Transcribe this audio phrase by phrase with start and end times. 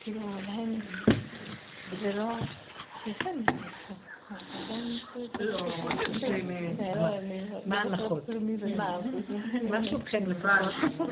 [0.00, 0.80] כאילו, עדיין,
[2.00, 2.36] זה לא...
[7.66, 8.28] מה ההנחות?
[9.70, 11.08] מה שלומכם לפחות?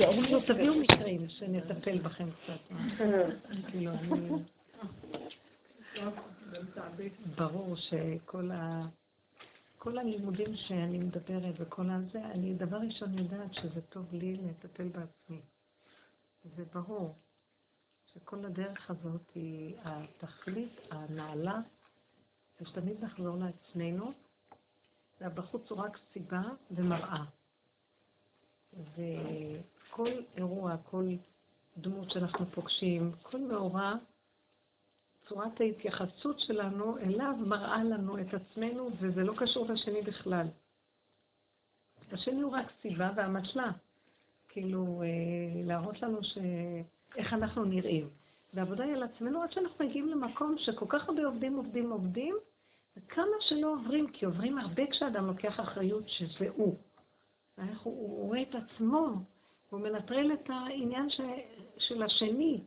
[0.00, 2.74] לא, תביאו מקרים שנטפל בכם קצת.
[3.70, 3.92] כאילו.
[7.36, 8.86] ברור שכל ה...
[9.78, 15.40] כל הלימודים שאני מדברת וכל הזה, אני דבר ראשון יודעת שזה טוב לי לטפל בעצמי.
[16.44, 17.14] זה ברור
[18.12, 21.58] שכל הדרך הזאת היא התכלית הנעלה,
[22.58, 24.12] זה שתמיד נחזור לעצמנו,
[25.20, 27.24] והבחוץ הוא רק סיבה ומראה.
[28.72, 31.08] וכל אירוע, כל
[31.76, 33.94] דמות שאנחנו פוגשים, כל מאורע,
[35.28, 40.46] צורת ההתייחסות שלנו אליו מראה לנו את עצמנו, וזה לא קשור לשני בכלל.
[42.12, 43.70] השני הוא רק סיבה והמשלה.
[44.52, 46.38] כאילו, אה, להראות לנו ש...
[47.16, 48.08] איך אנחנו נראים.
[48.54, 52.36] והעבודה היא על עצמנו עד שאנחנו מגיעים למקום שכל כך הרבה עובדים, עובדים, עובדים,
[52.96, 56.76] וכמה שלא עוברים, כי עוברים הרבה כשאדם לוקח אחריות שזה הוא.
[57.58, 59.08] איך הוא, הוא רואה את עצמו,
[59.70, 61.20] הוא מנטרל את העניין ש,
[61.78, 62.60] של השני.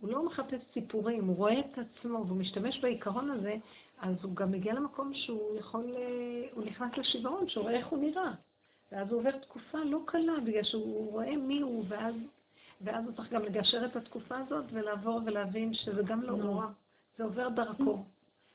[0.00, 3.54] הוא לא מחפש סיפורים, הוא רואה את עצמו והוא משתמש בעיקרון הזה,
[3.98, 7.98] אז הוא גם מגיע למקום שהוא יכול, אה, הוא נכנס לשיוורון, שהוא רואה איך הוא
[7.98, 8.32] נראה.
[8.92, 12.14] ואז הוא עובר תקופה לא קלה, בגלל שהוא רואה מי הוא, ואז,
[12.80, 16.66] ואז הוא צריך גם לגשר את התקופה הזאת ולעבור ולהבין שזה גם לא נורא,
[17.18, 18.04] זה עובר דרכו.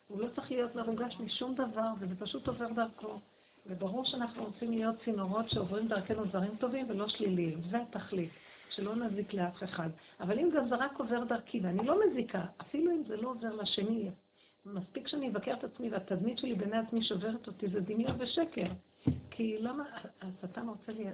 [0.07, 3.19] הוא לא צריך להיות מרוגש משום דבר, וזה פשוט עובר דרכו.
[3.67, 8.31] וברור שאנחנו רוצים להיות צינורות שעוברים דרכנו דברים טובים ולא שליליים, זה התכלית.
[8.69, 9.89] שלא נזיק לאף אחד.
[10.19, 13.55] אבל אם גם זה רק עובר דרכי, ואני לא מזיקה, אפילו אם זה לא עובר
[13.55, 14.09] לשני,
[14.65, 18.67] מספיק שאני אבקר את עצמי והתדמית שלי בעיני עצמי שוברת אותי, זה דמיון ושקר.
[19.35, 19.83] כי למה
[20.21, 21.05] השטן רוצה לי,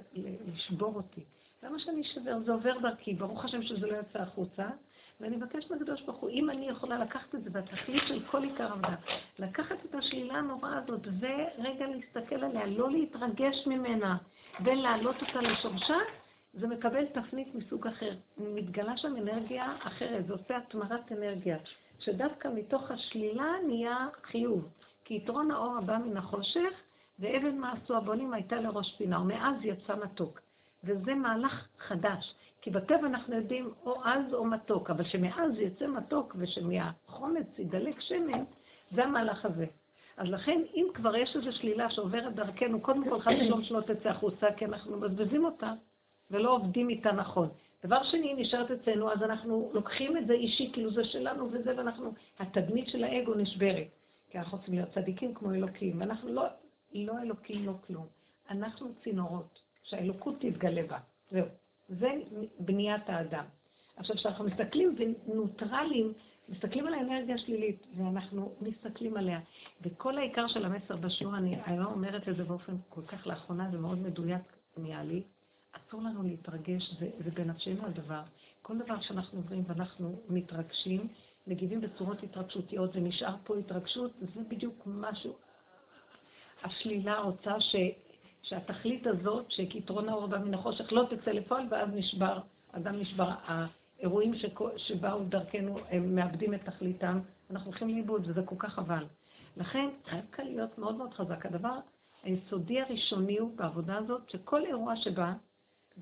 [0.46, 1.24] לשבור אותי?
[1.62, 2.38] למה שאני אשבר?
[2.44, 4.68] זה עובר דרכי, ברוך השם שזה לא יצא החוצה,
[5.20, 8.72] ואני מבקשת מהקדוש ברוך הוא, אם אני יכולה לקחת את זה, והתכלית של כל עיקר
[8.72, 8.96] עבודה,
[9.38, 14.16] לקחת את השלילה הנוראה הזאת ורגע להסתכל עליה, לא להתרגש ממנה,
[14.64, 15.96] ולהעלות אותה לשורשה,
[16.54, 18.14] זה מקבל תפנית מסוג אחר.
[18.38, 21.58] מתגלה שם אנרגיה אחרת, זה עושה התמרת אנרגיה,
[21.98, 24.68] שדווקא מתוך השלילה נהיה חיוב.
[25.04, 26.81] כי יתרון האור הבא מן החושך,
[27.18, 30.40] ואבן מעשו הבונים הייתה לראש פינה, ומאז יצא מתוק.
[30.84, 36.36] וזה מהלך חדש, כי בטבע אנחנו יודעים או עז או מתוק, אבל שמעז יצא מתוק
[36.38, 38.44] ושמהחומץ ידלק שמן,
[38.90, 39.66] זה המהלך הזה.
[40.16, 44.08] אז לכן, אם כבר יש איזו שלילה שעוברת דרכנו, קודם כל חד ושלום שלא תצא
[44.08, 45.72] החוצה, כי אנחנו מבזבזים אותה.
[46.30, 47.48] ולא עובדים איתה נכון.
[47.84, 51.76] דבר שני, היא נשארת אצלנו, אז אנחנו לוקחים את זה אישי, כאילו זה שלנו וזה,
[51.76, 53.86] ואנחנו, התדמית של האגו נשברת.
[54.30, 56.42] כי אנחנו רוצים להיות צדיקים כמו אלוקים, ואנחנו לא,
[56.94, 58.06] לא אלוקים, לא כלום.
[58.50, 60.98] אנחנו צינורות, שהאלוקות תתגלה בה.
[61.30, 61.46] זהו.
[61.88, 62.10] זה
[62.58, 63.44] בניית האדם.
[63.96, 66.12] עכשיו, כשאנחנו מסתכלים ונוטרלים,
[66.48, 69.40] מסתכלים על האנרגיה השלילית, ואנחנו מסתכלים עליה.
[69.82, 73.78] וכל העיקר של המסר בשיעור, אני היום אומרת את זה באופן כל כך לאחרונה, זה
[73.78, 74.42] מאוד מדויק
[74.76, 75.22] נהיה לי.
[75.72, 78.22] אסור לנו להתרגש, זה, זה בנפשנו הדבר.
[78.62, 81.08] כל דבר שאנחנו עוברים ואנחנו מתרגשים,
[81.46, 85.32] מגיבים בצורות התרגשותיות, ונשאר פה התרגשות, זה בדיוק משהו,
[86.62, 87.76] השלילה רוצה ש,
[88.42, 92.38] שהתכלית הזאת, שכתרון האור בא מן החושך, לא תצא לפועל, ואז נשבר,
[92.72, 93.30] אדם נשבר.
[93.46, 94.32] האירועים
[94.76, 97.20] שבאו דרכנו, הם מאבדים את תכליתם,
[97.50, 99.04] אנחנו הולכים לאיבוד, וזה כל כך חבל.
[99.56, 101.46] לכן, חייב כאן להיות מאוד מאוד חזק.
[101.46, 101.78] הדבר
[102.22, 105.32] היסודי הראשוני הוא בעבודה הזאת, שכל אירוע שבא,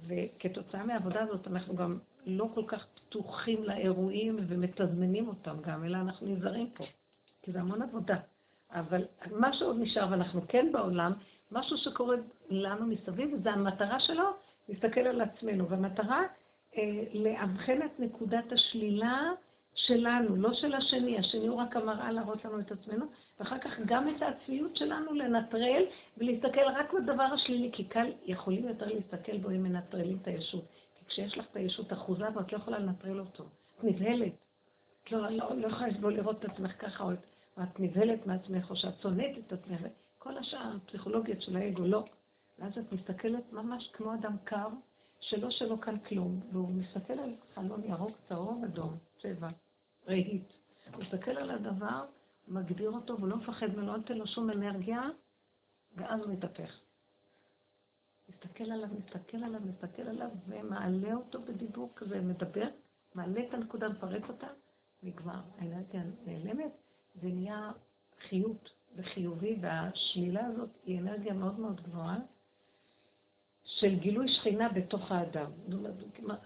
[0.06, 6.26] וכתוצאה מהעבודה הזאת אנחנו גם לא כל כך פתוחים לאירועים ומתזמנים אותם גם, אלא אנחנו
[6.26, 6.84] נזהרים פה,
[7.42, 8.16] כי זה המון עבודה.
[8.72, 11.12] אבל מה שעוד נשאר, ואנחנו כן בעולם,
[11.52, 12.16] משהו שקורה
[12.50, 14.24] לנו מסביב, זה המטרה שלו,
[14.68, 15.68] להסתכל על עצמנו.
[15.68, 16.22] והמטרה,
[16.76, 16.82] אה,
[17.14, 19.30] לאבחן את נקודת השלילה
[19.74, 21.18] שלנו, לא של השני.
[21.18, 23.06] השני הוא רק המראה להראות לנו את עצמנו,
[23.40, 25.82] ואחר כך גם את העצמיות שלנו לנטרל
[26.18, 30.64] ולהסתכל רק בדבר השלילי, כי קל, יכולים יותר להסתכל בו אם מנטרלים את הישות.
[30.98, 33.44] כי כשיש לך את הישות אחוזה ואת לא יכולה לנטרל אותו,
[33.78, 34.32] את נבהלת.
[35.10, 37.18] לא, לא, לא יכולה לסבול לראות את עצמך ככה, או את
[37.78, 39.80] נבהלת מעצמך, או שאת שונאת את עצמך.
[40.18, 42.04] כל השאר, הפסיכולוגיות של האגו, לא.
[42.58, 44.68] ואז את מסתכלת ממש כמו אדם קר,
[45.20, 49.48] שלא שלא כאן כלום, והוא מסתכל על חלון ירוק, צהוב, אדום, צבע,
[50.08, 50.52] רהיט.
[50.94, 52.04] הוא מסתכל על הדבר,
[52.48, 55.02] מגדיר אותו, והוא לא מפחד ממנו, לא נותן לו שום אנרגיה,
[55.96, 56.80] ואז הוא מתהפך.
[58.28, 62.68] מסתכל עליו, מסתכל עליו, מסתכל עליו, ומעלה אותו בדיבור כזה, מדבר,
[63.14, 64.46] מעלה את הנקודה, מפרק אותה,
[65.02, 65.40] נגמר.
[65.58, 66.72] האנרגיה נעלמת,
[67.14, 67.70] זה נהיה
[68.28, 72.18] חיות וחיובי, והשלילה הזאת היא אנרגיה מאוד מאוד גבוהה,
[73.64, 75.50] של גילוי שכינה בתוך האדם.
[75.68, 75.94] זאת אומרת,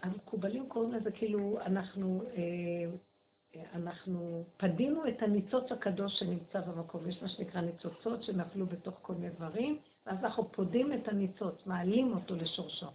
[0.03, 7.09] המקובלים קוראים לזה כאילו אנחנו, אה, אנחנו פדינו את הניצוץ הקדוש שנמצא במקום.
[7.09, 12.13] יש מה שנקרא ניצוצות שנפלו בתוך כל מיני דברים, ואז אנחנו פודים את הניצוץ, מעלים
[12.13, 12.87] אותו לשורשו.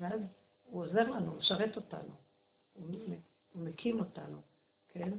[0.00, 0.20] ואז
[0.64, 2.14] הוא עוזר לנו, משרת אותנו,
[2.74, 4.38] הוא מקים אותנו,
[4.88, 5.10] כן?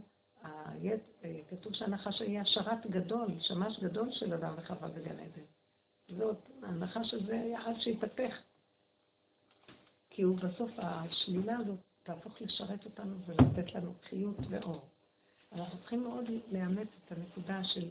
[1.50, 5.44] כתוב שהנחש היה שרת גדול, שמש גדול של אדם וחווה בגן עדן.
[6.07, 8.42] זאת, ההנחה של זה היה עד שהתהפך.
[10.09, 14.81] כי הוא בסוף, השלילה הזאת תהפוך לשרת אותנו ולתת לנו חיות ואור.
[15.51, 17.89] אנחנו צריכים מאוד לאמץ את הנקודה של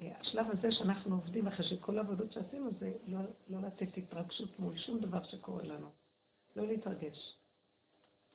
[0.00, 4.76] אה, השלב הזה שאנחנו עובדים אחרי שכל העבודות שעשינו זה לא, לא לתת התרגשות מול
[4.76, 5.88] שום דבר שקורה לנו.
[6.56, 7.36] לא להתרגש.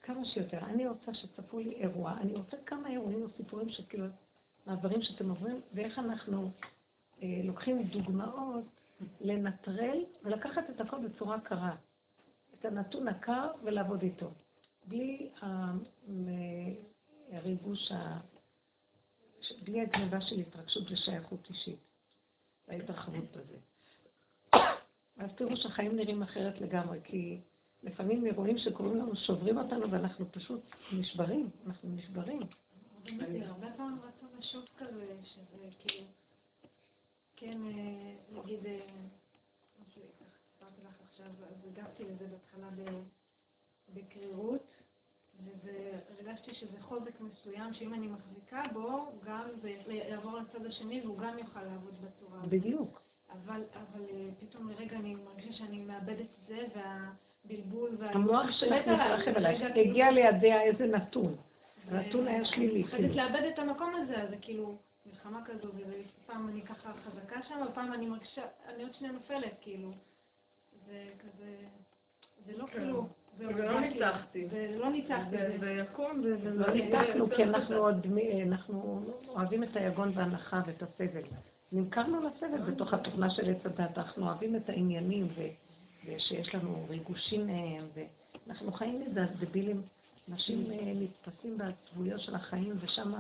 [0.04, 0.60] כמה שיותר.
[0.60, 4.06] אני רוצה שתספרו לי אירוע, אני רוצה כמה אירועים או סיפורים שכאילו,
[4.66, 6.52] מהדברים שאתם עוברים, ואיך אנחנו
[7.24, 8.66] אה, לוקחים דוגמאות
[9.22, 11.76] לנטרל ולקחת את הכל בצורה קרה.
[12.60, 14.32] את הנתון הקר ולעבוד איתו.
[14.86, 15.30] בלי
[17.32, 17.92] הריגוש,
[19.64, 21.80] בלי הגניבה של התרגשות ושייכות אישית.
[22.68, 23.58] וההתרחבות בזה.
[25.22, 27.42] אז תראו שהחיים נראים אחרת לגמרי, כי
[27.84, 30.62] לפעמים אירועים שקוראים לנו שוברים אותנו ואנחנו פשוט
[30.94, 32.42] נשברים, אנחנו נשברים.
[33.42, 36.06] הרבה פעמים רצון לשוט כזה, שזה כאילו,
[37.36, 38.80] כן, אה, נגיד, אה,
[39.94, 42.68] סיפרתי לך עכשיו, אז הגבתי לזה בהתחלה
[43.94, 44.66] בקרירות,
[45.64, 51.40] והרגשתי שזה חוזק מסוים, שאם אני מחזיקה בו, גם זה יעבור לצד השני והוא גם
[51.40, 52.50] יוכל לעבוד בצורה הזאת.
[52.50, 53.02] בדיוק.
[53.30, 57.31] אבל, אבל אה, פתאום לרגע אני מרגישה שאני מאבדת את זה, והבלבול
[58.00, 58.12] וה...
[58.12, 61.36] המוח שלך מתרחב עלייך, הגיע לידיה איזה נתון.
[61.88, 62.84] הנתון היה שלילי.
[62.84, 65.68] חייבת לאבד את המקום הזה, אז זה כאילו מלחמה כזו,
[66.24, 68.42] ופעם אני ככה חזקה שם, ופעם אני מרגישה,
[68.76, 69.92] אני עוד שנייה נופלת, כאילו.
[70.86, 71.56] זה כזה,
[72.46, 73.08] זה לא כאילו...
[73.38, 74.48] ולא ניצחתי.
[74.52, 75.38] ולא ניצחתי.
[75.60, 78.08] זה יקום וזה לא ניצחנו כי אנחנו עוד,
[78.48, 81.22] אנחנו אוהבים את היגון והנחה ואת הסבל.
[81.72, 83.98] נמכרנו לסבל בתוך התוכנה של עץ הדת.
[83.98, 85.28] אנחנו אוהבים את העניינים
[86.06, 87.88] ושיש לנו ריגושים מהם,
[88.48, 89.82] ואנחנו חיים מזה, אז דבילים.
[90.32, 93.14] אנשים אה, נתפסים בעצבויות של החיים, ושם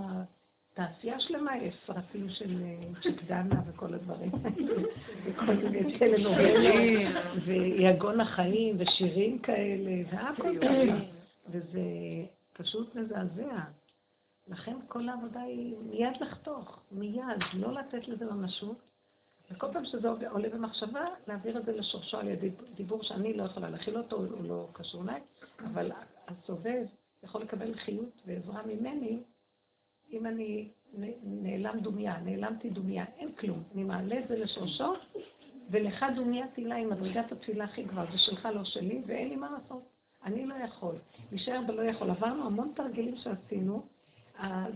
[0.73, 4.31] תעשייה שלמה, יש סרטים של אה, צ'יקדנה וכל הדברים
[5.23, 7.07] וכל מיני כאלה נובלים,
[7.45, 11.05] ויגון החיים, ושירים כאלה, והכל ככה.
[11.49, 11.81] וזה
[12.53, 13.59] פשוט מזעזע.
[14.47, 17.23] לכן כל העבודה היא מיד לחתוך, מיד,
[17.53, 18.90] לא לתת לזה ממשות.
[19.51, 23.69] וכל פעם שזה עולה במחשבה, להעביר את זה לשורשו על ידי דיבור שאני לא יכולה
[23.69, 25.21] להכיל אותו, הוא לא קשור אליי,
[25.59, 25.91] אבל
[26.27, 26.85] הסובב
[27.23, 29.23] יכול לקבל חיות ועזרה ממני
[30.11, 30.69] אם אני
[31.23, 33.63] נעלם דומיה, נעלמתי דומיה, אין כלום.
[33.73, 34.93] אני מעלה את זה לשורשו,
[35.69, 39.51] ולך דומיה תהילה היא מדרגת התפילה הכי גבוהה, זה שלך לא שלי, ואין לי מה
[39.51, 39.83] לעשות.
[40.23, 40.95] אני לא יכול.
[41.31, 42.09] להישאר בלא יכול.
[42.09, 43.85] עברנו המון תרגילים שעשינו.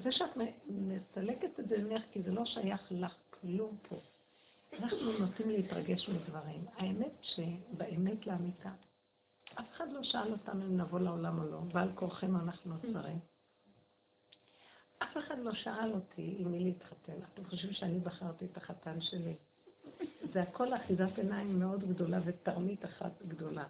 [0.03, 0.37] זה שאת
[0.67, 3.95] מסלקת את זה ממך, כי זה לא שייך לך כלום פה.
[4.79, 6.65] אנחנו נוטים להתרגש מדברים.
[6.77, 8.69] האמת שבאמת לאמיתה,
[9.53, 13.19] אף אחד לא שאל אותנו אם נבוא לעולם או לא, ועל כורחנו אנחנו נוצרים.
[15.03, 17.13] אף אחד לא שאל אותי עם מי להתחתן.
[17.33, 19.35] אתם חושבים שאני בחרתי את החתן שלי.
[20.33, 23.65] זה הכל אחיזת עיניים מאוד גדולה ותרמית אחת גדולה.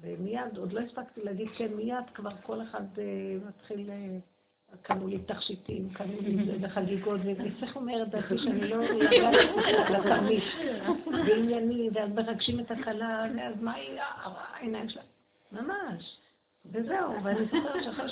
[0.00, 3.92] ומיד, עוד לא הספקתי להגיד כן, מיד כבר כל אחד uh, מתחיל, uh,
[4.82, 9.34] קנו לי תכשיטים, קנו לי זה בחגיגות, וצריך אומר את דעתי שאני לא לגעת
[9.90, 10.44] לתרמית.
[11.26, 15.02] וענייני, ואז מרגשים את הכלה, ואז מה היא, העיניים שלה.
[15.52, 16.18] ממש.
[16.72, 18.08] וזהו, ואני זוכרת שאחרי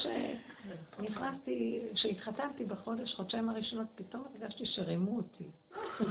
[0.97, 5.45] שנכנסתי, כשהתחתנתי בחודש, חודשיים הראשונות, פתאום הרגשתי שרימו אותי.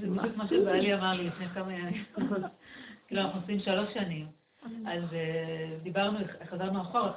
[0.00, 2.04] זה בדיוק מה שבעלי אמר לי לפני כמה ימים.
[3.06, 4.26] כאילו, אנחנו עושים שלוש שנים.
[4.86, 6.18] אז אה, דיברנו,
[6.50, 7.12] חזרנו אחורה,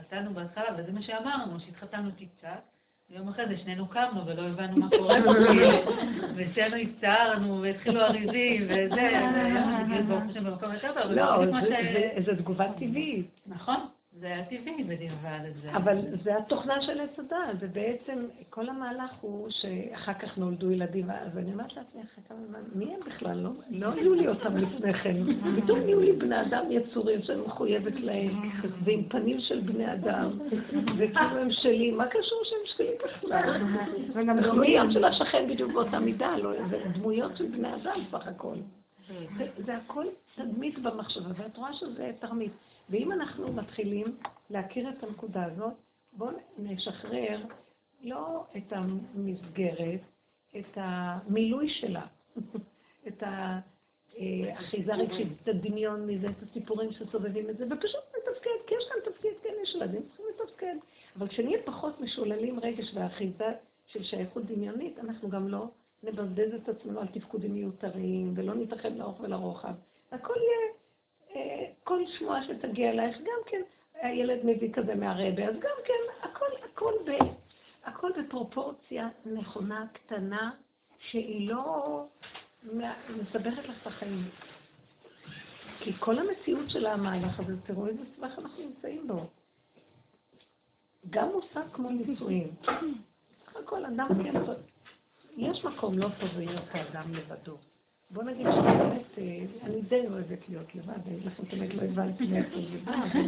[0.00, 2.62] חתנו בהתחלה, וזה מה שאמרנו, שהתחתנו קצת.
[3.10, 5.30] יום אחרי זה שנינו קמנו ולא הבנו מה קורה פה,
[6.36, 9.12] ושנינו הצטערנו והתחילו אריזים וזה,
[10.08, 11.12] ברוך השם במקום יותר טוב.
[11.12, 11.46] לא,
[12.24, 13.26] זה תגובה טבעית.
[13.46, 13.76] נכון.
[14.20, 15.76] זה היה טבעי בדיעבד הזה.
[15.76, 21.38] אבל זה התוכנה של עץ הדת, ובעצם כל המהלך הוא שאחר כך נולדו ילדים, אז
[21.38, 23.38] אני אומרת לעצמי אחרי כמה זמן, מי הם בכלל?
[23.38, 25.16] לא, לא היו לי אותם לפני כן.
[25.62, 28.50] פתאום נהיו לי בני אדם יצורים שאני מחויבת להם,
[28.84, 30.30] ועם פנים של בני אדם,
[30.98, 33.62] וכאילו הם שלי, מה קשור שהם שלי בכלל?
[34.14, 38.56] וגם דמויות של השכן בדיוק באותה מידה, לא, זה דמויות של בני אדם סך הכל.
[39.66, 40.04] זה הכל
[40.34, 42.52] תדמית במחשבה, ואת רואה שזה תרמית.
[42.88, 44.16] ואם אנחנו מתחילים
[44.50, 45.72] להכיר את הנקודה הזאת,
[46.12, 47.40] בואו נשחרר
[48.02, 50.00] לא את המסגרת,
[50.56, 52.06] את המילוי שלה,
[53.08, 53.58] את אה,
[54.58, 59.12] אחיזה רגשית, את הדמיון מזה, את הסיפורים שסובבים את זה, ופשוט מתפקד, כי יש כאן
[59.12, 60.76] תפקיד, כן, יש ילדים צריכים לתפקד.
[61.18, 63.52] אבל כשנהיה פחות משוללים רגש ואחיזה
[63.86, 65.66] של שייכות דמיונית, אנחנו גם לא
[66.02, 69.74] נבזבז את עצמנו על תפקודים מיותרים, ולא נתאחד לאורך ולרוחב.
[70.12, 70.72] הכל יהיה,
[71.84, 73.62] כל שמועה שתגיע אלייך, גם כן,
[73.94, 77.10] הילד מביא כזה מהרבה, אז גם כן, הכל, הכל, ב,
[77.84, 80.50] הכל בפרופורציה נכונה, קטנה,
[80.98, 82.04] שהיא לא
[83.08, 84.28] מסבכת לך את החיים.
[85.80, 89.26] כי כל המציאות של המהלך הזה, תראו איזה סבך אנחנו נמצאים בו.
[91.10, 92.48] גם מושג כמו נישואים.
[93.46, 94.40] סך הכל אדם כן,
[95.36, 97.56] יש מקום לא טוב להיות האדם לבדו.
[98.14, 102.56] בוא נגיד שבאמת, אה, אני די אוהבת להיות לבד, אני לכם תמיד לא הבנתי מאיפה
[102.56, 103.22] זה בא, אבל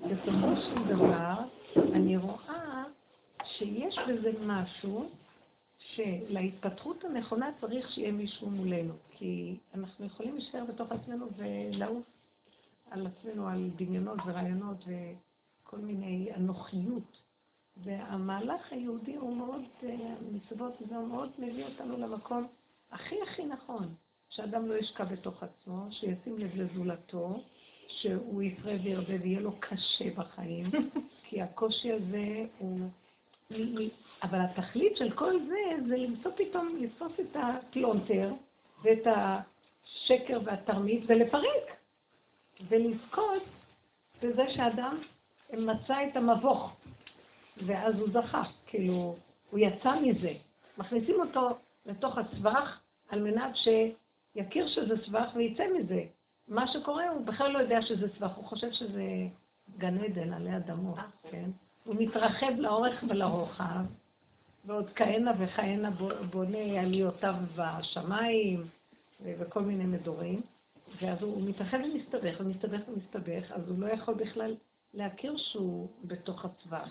[0.00, 1.34] בסופו של דבר,
[1.76, 2.84] אני רואה
[3.44, 5.08] שיש בזה משהו
[5.78, 12.04] שלהתפתחות הנכונה צריך שיהיה מישהו מולנו, כי אנחנו יכולים להישאר בתוך עצמנו ולעוף
[12.90, 17.27] על עצמנו, על דמיונות ורעיונות וכל מיני אנוכיות.
[17.84, 19.62] והמהלך היהודי הוא מאוד,
[20.32, 22.46] מצוות זה מאוד מביא אותנו למקום
[22.92, 23.94] הכי הכי נכון,
[24.30, 27.40] שאדם לא ישקע בתוך עצמו, שישים לב לזולתו,
[27.88, 30.70] שהוא יפרה וירבה ויהיה לו קשה בחיים,
[31.24, 32.80] כי הקושי הזה הוא...
[34.22, 38.32] אבל התכלית של כל זה, זה למצוא פתאום, לתפוס את הפלונטר
[38.82, 41.76] ואת השקר והתרמית ולפרק,
[42.68, 43.42] ולזכות
[44.22, 44.98] בזה שאדם
[45.52, 46.76] מצא את המבוך,
[47.66, 49.16] ואז הוא זכה, כאילו,
[49.50, 50.32] הוא יצא מזה.
[50.78, 56.02] מכניסים אותו לתוך הסבך על מנת שיכיר שזה סבך ויצא מזה.
[56.48, 59.04] מה שקורה, הוא בכלל לא יודע שזה סבך, הוא חושב שזה
[59.78, 60.98] גן עדן עלי אדמות,
[61.30, 61.50] כן?
[61.84, 63.84] הוא מתרחב לאורך ולרוחב,
[64.64, 65.90] ועוד כהנה וכהנה
[66.30, 68.66] בונה עליותיו בשמיים
[69.22, 70.42] וכל מיני מדורים,
[71.02, 74.54] ואז הוא מתרחב ומסתבך ומסתבך ומסתבך, אז הוא לא יכול בכלל
[74.94, 76.88] להכיר שהוא בתוך הסבך.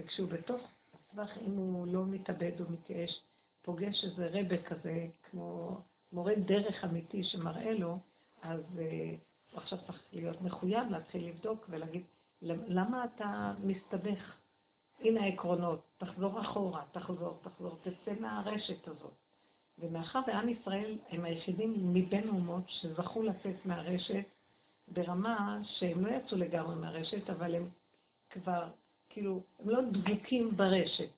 [0.00, 0.60] וכשהוא בתוך
[0.94, 3.22] הסבך, אם הוא לא מתאבד או מתייאש,
[3.62, 5.80] פוגש איזה רבה כזה, כמו
[6.12, 7.98] מורה דרך אמיתי שמראה לו,
[8.42, 8.80] אז uh,
[9.50, 12.02] הוא עכשיו צריך להיות מחויב להתחיל לבדוק ולהגיד,
[12.42, 14.34] למה אתה מסתבך?
[15.00, 19.12] הנה העקרונות, תחזור אחורה, תחזור, תחזור, תצא מהרשת הזאת.
[19.78, 24.24] ומאחר ועם ישראל הם היחידים מבין אומות שזכו לצאת מהרשת
[24.88, 27.68] ברמה שהם לא יצאו לגמרי מהרשת, אבל הם
[28.30, 28.68] כבר,
[29.10, 31.10] כאילו, הם לא דבוקים ברשת,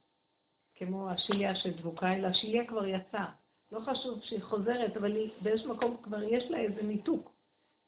[0.74, 3.30] כמו השיליה שדבוקה, אלא השיליה כבר יצאה.
[3.72, 7.32] לא חשוב שהיא חוזרת, אבל היא, באיזשהו מקום כבר יש לה איזה ניתוק.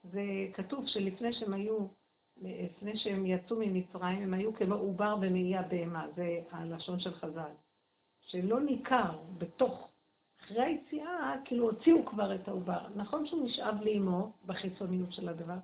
[0.02, 0.22] זה
[0.54, 1.86] כתוב שלפני שהם היו
[2.42, 7.50] לפני שהם יצאו ממצרים, הם היו כמו עובר במאייה בהמה, זה הלשון של חז"ל.
[8.26, 9.88] שלא ניכר בתוך,
[10.40, 12.86] אחרי היציאה, כאילו הוציאו כבר את העובר.
[12.94, 15.56] נכון שהוא נשאב לאימו בחיצוניות של הדבר,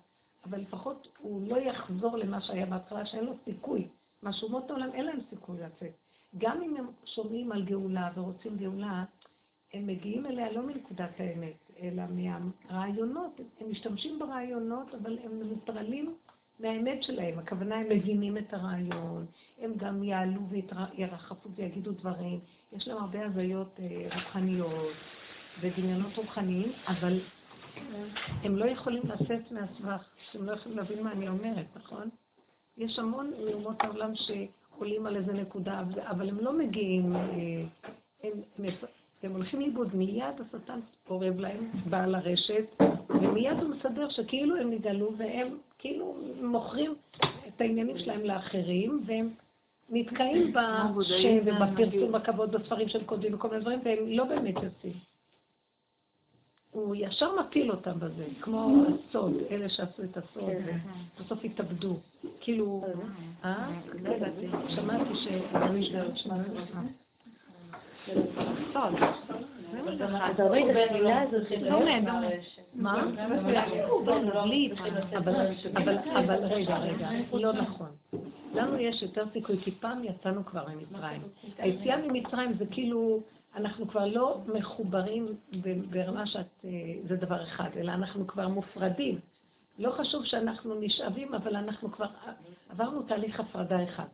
[0.44, 3.88] אבל לפחות הוא לא יחזור למה שהיה בהתחלה, שאין לו סיכוי.
[4.22, 5.92] מה שאומות העולם אין להם סיכוי לצאת.
[6.38, 9.04] גם אם הם שומעים על גאולה ורוצים גאולה,
[9.74, 13.40] הם מגיעים אליה לא מנקודת האמת, אלא מהרעיונות.
[13.60, 16.14] הם משתמשים ברעיונות, אבל הם מנוטרלים
[16.60, 17.38] מהאמת שלהם.
[17.38, 19.26] הכוונה, הם מבינים את הרעיון,
[19.58, 22.40] הם גם יעלו וירחפו ויגידו דברים.
[22.72, 24.92] יש להם הרבה הזיות אה, רוחניות
[25.60, 27.20] ודמיונות רוחניים, אבל
[28.42, 32.08] הם לא יכולים לצאת מהסבך, הם לא יכולים להבין מה אני אומרת, נכון?
[32.76, 37.20] יש המון מאומות העולם שעולים על איזה נקודה, אבל הם לא מגיעים, אה,
[38.24, 38.64] הם, הם,
[39.22, 42.64] הם הולכים לאיבוד, מיד השטן אורב להם, בעל הרשת,
[43.08, 46.94] ומיד הוא מסדר שכאילו הם נגאלו והם כאילו מוכרים
[47.48, 49.30] את העניינים שלהם לאחרים, והם
[49.90, 55.09] נתקעים בשם ובפרסום הכבוד בספרים של כותבים וכל מיני דברים, והם לא באמת יוצאים.
[56.70, 60.78] הוא ישר מפיל אותם בזה, כמו הסוד, אלה שעשו את הסוד, כן.
[61.20, 61.96] ובסוף התאבדו.
[62.40, 62.84] כאילו,
[63.44, 63.68] אה?
[64.68, 65.28] שמעתי ש...
[70.30, 71.80] אתה רואה את התפילה הזאת של לא
[72.74, 73.04] מה?
[76.16, 77.88] אבל רגע, רגע, לא נכון.
[78.54, 81.22] לנו יש יותר סיכוי, כי פעם יצאנו כבר ממצרים.
[81.58, 83.20] היציאה ממצרים זה כאילו,
[83.56, 85.26] אנחנו כבר לא מחוברים
[85.90, 86.40] ברמה שזה
[87.10, 89.18] אה, דבר אחד, אלא אנחנו כבר מופרדים.
[89.78, 92.06] לא חשוב שאנחנו נשאבים, אבל אנחנו כבר
[92.70, 94.06] עברנו תהליך הפרדה אחד.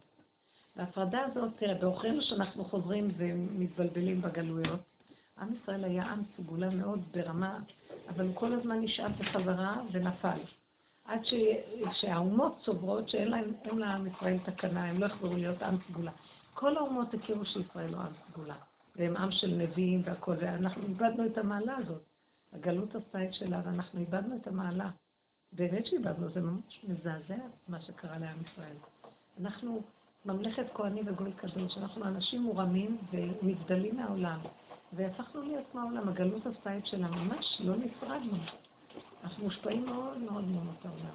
[0.76, 4.81] וההפרדה הזאת, תראה, בעוכרינו שאנחנו חוזרים ומתבלבלים בגלויות,
[5.38, 7.59] עם ישראל היה עם סגולה מאוד ברמה,
[8.09, 10.38] אבל הוא כל הזמן נשאב בחזרה ונפל.
[11.05, 11.35] עד ש...
[11.93, 16.12] שהאומות סוברות שאין להם, לעם ישראל תקנה, הם לא יחזרו להיות עם סגולה.
[16.55, 18.55] כל האומות הכירו שישראל לא עם סגולה.
[18.97, 22.03] והם עם של נביאים והכל, ואנחנו איבדנו את המעלה הזאת.
[22.53, 24.91] הגלות עשתה את שלה, ואנחנו איבדנו את המעלה.
[25.53, 27.38] באמת שאיבדנו, זה ממש מזעזע
[27.69, 28.76] מה שקרה לעם ישראל.
[29.41, 29.83] אנחנו
[30.26, 34.41] ממלכת כהנים וגוי קדוש, אנחנו אנשים מורמים ונבדלים מהעולם,
[34.93, 38.37] והפכנו להיות כמו העולם, הגלות עשתה את שלה, ממש לא נפרדנו.
[39.25, 41.15] אנחנו מושפעים מאוד מאוד מאוד העולם.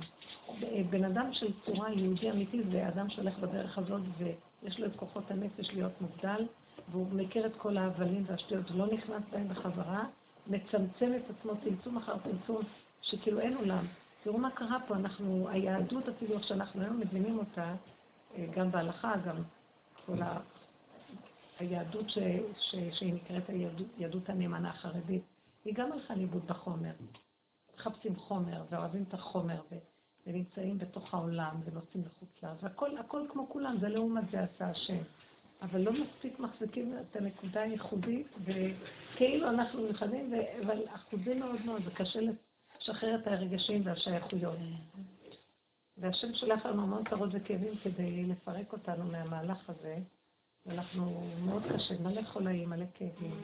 [0.90, 5.32] בן אדם של צורה יהודי אמיתי זה אדם שהולך בדרך הזאת ויש לו את כוחות
[5.32, 6.46] הנפש להיות מובדל,
[6.92, 10.06] והוא מכיר את כל ההבלים והשטויות ולא נכנס בהם בחזרה,
[10.48, 12.62] מצמצם את עצמו צמצום אחר צמצום,
[13.02, 13.86] שכאילו אין עולם.
[14.24, 17.76] תראו מה קרה פה, אנחנו, היהדות אפילו איך שאנחנו היום מבינים אותה,
[18.36, 19.36] אה, גם בהלכה, גם
[20.06, 20.40] כל ה...
[21.60, 22.18] היהדות ש...
[22.60, 22.76] ש...
[22.92, 23.50] שהיא נקראת
[23.98, 25.24] היהדות הנאמנה החרדית,
[25.66, 26.92] היא גם הלכה לאיבוד בחומר.
[27.76, 29.76] מחפשים חומר ואוהבים את החומר ו...
[30.28, 35.04] ונמצאים בתוך העולם ונוסעים לחוץ לארץ, והכל הכל כמו כולם, זה לעומת זה עשה השם.
[35.62, 40.34] אבל לא מספיק מחזיקים את הנקודה הייחודית, וכאילו אנחנו מיוחדים,
[40.66, 42.20] אבל אחוזים מאוד מאוד, זה קשה
[42.80, 44.58] לשחרר את הרגשים והשייכויות.
[45.98, 49.98] והשם שולח לנו המון צרות וכאבים כדי לפרק אותנו מהמהלך הזה,
[50.66, 53.42] ואנחנו מאוד קשה, מלא חולאים, מלא כאבים,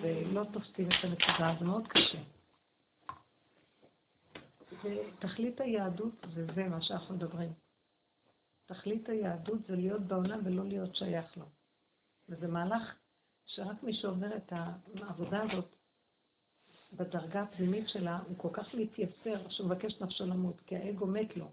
[0.00, 2.18] ולא תופסים את הנקודה, זה מאוד קשה.
[4.84, 7.63] ותכלית היהדות זה זה מה שאנחנו מדברים.
[8.66, 11.44] תכלית היהדות זה להיות בעולם ולא להיות שייך לו.
[12.28, 12.94] וזה מהלך
[13.46, 14.52] שרק מי שעובר את
[15.02, 15.76] העבודה הזאת
[16.92, 21.50] בדרגה הפנימית שלה, הוא כל כך מתייסר שהוא מבקש נפשו למות, כי האגו מת לו,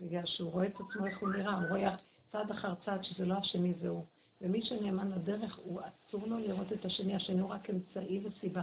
[0.00, 1.96] בגלל שהוא רואה את עצמו איך הוא נראה, הוא רואה
[2.32, 4.04] צעד אחר צעד שזה לא השני זה הוא.
[4.40, 8.62] ומי שנאמן לדרך, הוא אסור לו לראות את השני, השני הוא רק אמצעי וסיבה.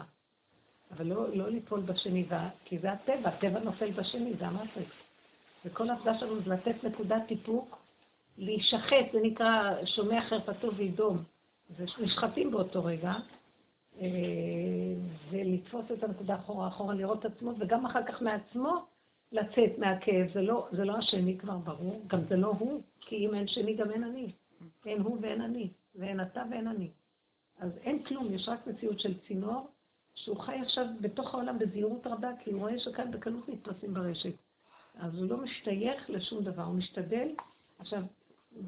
[0.91, 2.27] אבל לא, לא ליפול בשני,
[2.65, 5.07] כי זה הטבע, הטבע נופל בשני, זה המטריקס.
[5.68, 7.78] וכל העבודה שלנו זה לתת נקודת טיפוק,
[8.38, 11.24] להישחט, זה נקרא שומע חרפתו וידום.
[11.76, 13.14] ונשחטים באותו רגע,
[14.00, 14.08] אה,
[15.30, 18.86] ולתפוס את הנקודה אחורה אחורה, לראות את עצמו, וגם אחר כך מעצמו
[19.32, 20.28] לצאת מהכאב.
[20.34, 23.76] זה לא, זה לא השני כבר ברור, גם זה לא הוא, כי אם אין שני
[23.76, 24.32] גם אין אני.
[24.86, 26.90] אין הוא ואין אני, ואין אתה ואין אני.
[27.60, 29.68] אז אין כלום, יש רק מציאות של צינור,
[30.16, 34.34] שהוא חי עכשיו בתוך העולם בזהירות רבה, כי הוא רואה שכאן בקלות נתפסים ברשת.
[35.00, 37.27] אז הוא לא משתייך לשום דבר, הוא משתדל.
[37.79, 38.03] עכשיו,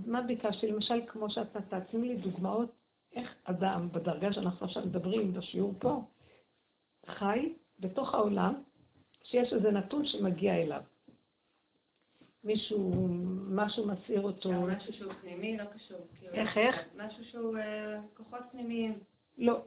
[0.05, 0.67] מה ביקשתי?
[0.67, 2.71] למשל, כמו שאת נתת, תני לי דוגמאות
[3.15, 6.01] איך אדם, בדרגה שאנחנו עכשיו מדברים בשיעור פה,
[7.07, 8.53] חי בתוך העולם,
[9.23, 10.81] שיש איזה נתון שמגיע אליו.
[12.43, 13.07] מישהו,
[13.49, 14.51] משהו מסעיר אותו.
[14.51, 15.97] משהו שהוא פנימי, לא קשור.
[16.19, 16.75] כאילו, איך, איך?
[16.97, 18.99] משהו שהוא אה, כוחות פנימיים.
[19.37, 19.61] לא.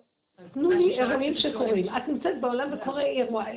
[0.53, 1.89] תנו לי אירועים שקורים.
[1.89, 3.53] את נמצאת בעולם וקורה אירוע, אה,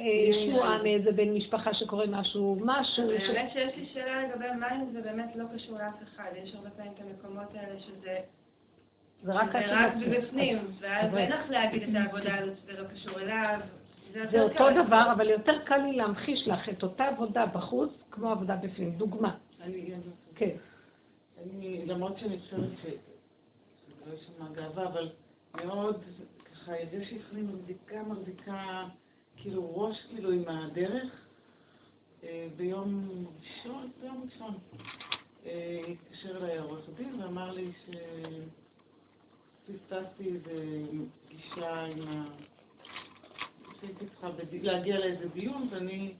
[0.45, 3.11] שמועה מאיזה בן משפחה שקורה משהו, משהו.
[3.11, 6.29] האמת שיש לי שאלה לגבי מים, זה באמת לא קשור לאף אחד.
[6.43, 8.17] יש הרבה פעמים את המקומות האלה שזה...
[9.23, 13.19] זה רק זה רק מבפנים, ואז אין לך להגיד את העבודה הזאת שזה לא קשור
[13.19, 13.59] אליו.
[14.31, 18.55] זה אותו דבר, אבל יותר קל לי להמחיש לך את אותה עבודה בחוץ, כמו עבודה
[18.55, 18.91] בפנים.
[18.91, 19.35] דוגמה.
[20.35, 20.49] כן.
[21.43, 22.85] אני, למרות שאני חושבת ש...
[24.07, 25.09] לא יש שם גאווה, אבל
[25.65, 26.01] מאוד,
[26.65, 28.87] ככה, ידי שפני מחזיקה, מחזיקה,
[29.37, 31.11] כאילו ראש כאילו עם הדרך.
[32.23, 34.57] אה, ביום ראשון, ביום ראשון,
[35.45, 37.89] אה, התקשר אליי עורך דין ואמר לי ש...
[39.65, 40.81] פספסתי איזה
[41.25, 42.25] פגישה עם ה...
[43.81, 46.13] שהייתי צריכה להגיע לאיזה דיון, ואני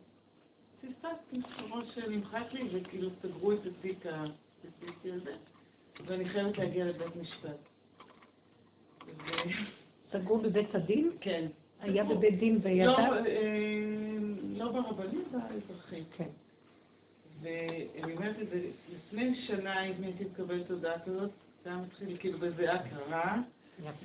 [0.81, 1.37] פספסתי,
[1.69, 5.35] ממש נמחק לי, וכאילו סגרו את התיק הספציפי הזה,
[6.05, 7.57] ואני חייבת להגיע לבית משפט.
[10.11, 11.11] סגרו בבית הדין?
[11.21, 11.47] כן.
[11.79, 12.85] היה בבית דין וידע?
[12.85, 14.17] לא, אה,
[14.57, 16.03] לא ברבנים, באזרחים.
[16.17, 16.29] כן.
[17.41, 18.61] ואני אומרת את זה,
[18.95, 21.29] לפני שנה הייתי מקבלת הודעה כזאת,
[21.63, 23.41] זה היה מתחיל כאילו בזיעה קרה,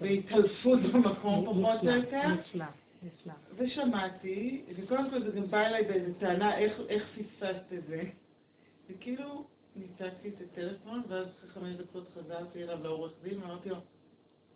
[0.00, 2.28] בהתעלפות במקום פחות או יותר.
[2.28, 2.64] נפלא,
[3.02, 3.32] נפלא.
[3.56, 8.02] ושמעתי, וקודם כל זה גם בא אליי באיזו טענה, איך, איך פספסת את זה?
[8.90, 9.44] וכאילו
[9.76, 13.76] ניתקתי את הטלפון, ואז אחרי חמש דקות חזרתי אליו לעורך דין, ואמרתי לו,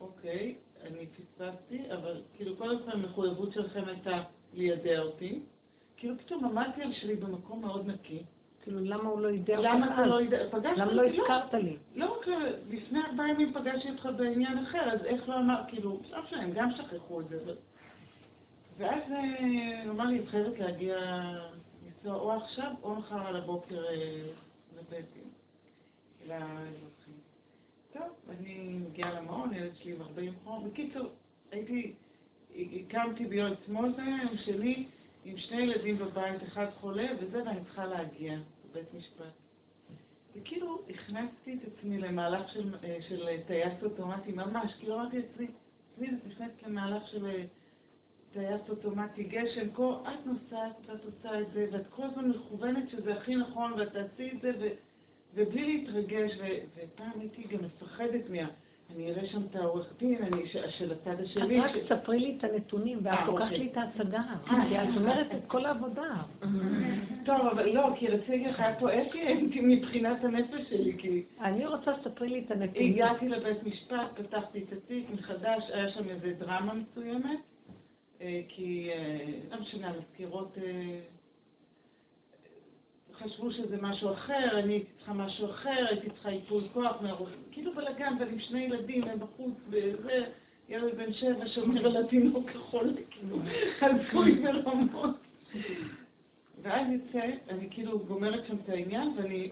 [0.05, 4.23] אוקיי, אני פספסתי, אבל כאילו כל המחויבות שלכם הייתה
[4.55, 5.41] לידע אותי.
[5.97, 8.23] כאילו פתאום על שלי במקום מאוד נקי.
[8.63, 10.51] כאילו, למה הוא לא יודע אותך למה אתה לא יודע?
[10.51, 11.77] פגשתי למה לא הזכרת לי?
[11.95, 12.27] לא רק
[12.71, 16.53] לפני ארבעה ימים פגשתי אותך בעניין אחר, אז איך לא אמר, כאילו, לא משנה, הם
[16.55, 17.55] גם שכחו את זה.
[18.79, 20.97] ואז אה, הוא אמר לי, את חייבת להגיע,
[21.87, 24.23] לנסוע או עכשיו או מחר על הבוקר אה,
[24.79, 25.31] לבית דין.
[27.99, 30.71] טוב, אני מגיעה למעון, ילד שלי עם 40 חום.
[30.71, 31.07] בקיצור,
[31.51, 31.93] הייתי,
[32.57, 34.87] הקמתי ביום אתמול, זה היה יום שני,
[35.25, 38.35] עם שני ילדים בבית, אחד חולה, וזה, ואני צריכה להגיע
[38.71, 39.33] לבית משפט.
[40.37, 42.75] וכאילו הכנסתי את עצמי למהלך של,
[43.09, 45.47] של טייס אוטומטי ממש, כאילו אמרתי לעצמי,
[45.97, 47.45] תמיד את נכנסת למהלך של אה,
[48.33, 53.15] טייס אוטומטי גשם, כל, את נוסעת ואת עושה את זה, ואת כל הזמן מכוונת שזה
[53.15, 54.69] הכי נכון, ואת תעשי את זה, ו,
[55.35, 56.45] ובלי להתרגש, ו,
[56.77, 58.49] ופעם הייתי גם מפחדת מה...
[58.91, 61.61] אני אראה שם את העורך דין, אני, של הצד השני.
[61.61, 63.59] את רק תספרי לי את הנתונים, ואת אה, לוקחת אוקיי.
[63.59, 64.23] לי את ההצגה.
[64.51, 64.69] אה.
[64.69, 66.23] כי את אומרת את כל העבודה.
[67.25, 71.95] טוב, אבל לא, כי רציתי לך, היה פה אפי מבחינת הנפש שלי, כי אני רוצה
[71.95, 72.93] שתספרי לי את הנתונים.
[72.93, 77.39] הגעתי לבית משפט, פתחתי את התיק מחדש, היה שם איזה דרמה מסוימת,
[78.21, 81.01] אה, כי, אה, לא משנה, המזכירות אה,
[83.19, 87.75] חשבו שזה משהו אחר, אני הייתי צריכה משהו אחר, הייתי צריכה ייפוי כוח מהרופא, כאילו
[87.75, 90.25] בלאגן, ואני עם שני ילדים, הם בחוץ, וזה,
[90.69, 93.39] ילד בן שבע שומר על התינוק החולה, כאילו,
[93.81, 95.17] הזוי ברמות.
[96.63, 99.51] ואז יוצא, אני כאילו גומרת שם את העניין, ואני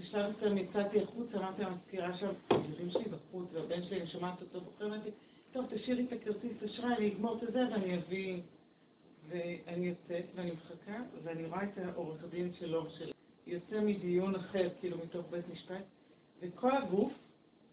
[0.00, 4.60] בשלב מסוים יצאתי החוצה, אמרתי למזכירה שם, הילדים שלי בחוץ, והבן שלי, אני שומעת אותו
[4.60, 5.10] בוחר, אמרתי,
[5.52, 8.40] טוב, תשאירי את הכרטיס אשראי, אני אגמור את זה ואני אביא...
[9.30, 13.12] ואני יוצאת ואני מחכה, ואני רואה את העורך דין שלו, של...
[13.46, 15.84] יוצא מדיון אחר, כאילו מתוך בית משפט,
[16.40, 17.12] וכל הגוף,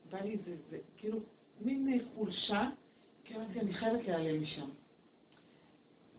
[0.09, 1.19] בא לי איזה, זה, כאילו,
[1.61, 2.69] מין חולשה,
[3.23, 4.69] כי אמרתי, אני חייבת להיעלם משם.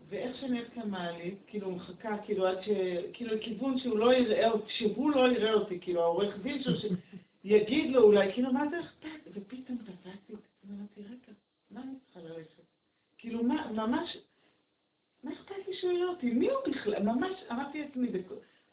[0.09, 2.69] ואיך שאני הולכת למעלית, כאילו מחכה, כאילו עד ש...
[3.13, 6.75] כאילו לכיוון שהוא לא יראה אותי, שהוא לא יראה אותי, כאילו העורך דין שלו,
[7.43, 9.31] שיגיד לו אולי, כאילו מה זה אכפת?
[9.35, 10.33] ופתאום תפסתי,
[10.71, 11.33] אמרתי, רגע,
[11.71, 12.63] מה אני צריכה ללכת?
[13.19, 14.17] כאילו מה, ממש,
[15.29, 16.31] מה אכפת לי שהוא אותי?
[16.31, 17.03] מי הוא בכלל?
[17.03, 18.09] ממש, אמרתי לעצמי,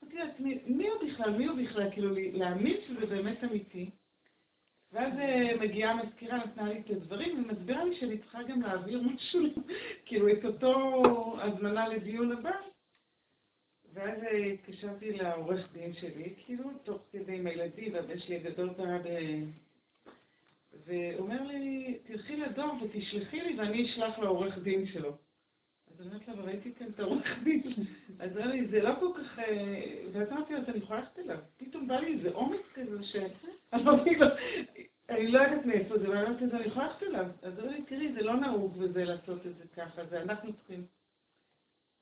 [0.04, 1.38] אמרתי לעצמי, מי הוא בכלל?
[1.38, 1.92] מי הוא בכלל?
[1.92, 3.90] כאילו להאמין שזה באמת אמיתי.
[4.92, 9.42] ואז אה, מגיעה המזכירה, נתנה לי את הדברים, ומסבירה לי שאני צריכה גם להעביר משהו,
[10.06, 10.94] כאילו את אותו
[11.42, 12.52] הזמנה לדיון הבא.
[13.94, 19.00] ואז אה, התקשרתי לעורך דין שלי, כאילו, תוך כדי עם הילדים, והבן שלי הגדול קרה
[19.00, 19.08] ב...
[21.20, 25.18] אומר לי, תלכי לדואר ותשלחי לי ואני אשלח לעורך דין שלו.
[26.00, 27.62] אז אני אומרת לה, ראיתי כאן את העורך דין.
[28.20, 29.40] אז לי, זה לא כל כך...
[29.40, 31.38] אה, ואז אמרתי אז אני יכולה ללכת אליו.
[31.58, 33.16] פתאום בא לי איזה אומץ כזה ש...
[33.76, 34.28] אמרתי לו,
[35.10, 37.26] אני לא יודעת מאיפה זה, ואמרתי לו, אני יכולה ללכת אליו.
[37.42, 40.54] אז הוא אמר לי, תראי, זה לא נהוג וזה לעשות את זה ככה, זה אנחנו
[40.54, 40.86] צריכים.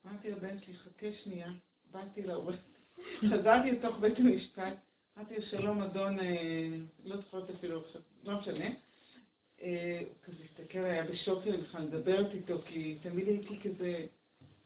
[0.06, 1.48] אמרתי לבן שלי, חכה שנייה.
[1.92, 2.56] באתי לעורך,
[3.30, 4.74] חזרתי לתוך בית המשפט,
[5.18, 6.68] אמרתי לו, שלום אדון, אה,
[7.04, 8.66] לא זוכרת אפילו עכשיו, לא משנה.
[10.00, 14.06] הוא כזה הסתכל, היה בשוק שלי בכלל לדברת איתו, כי תמיד הייתי כזה,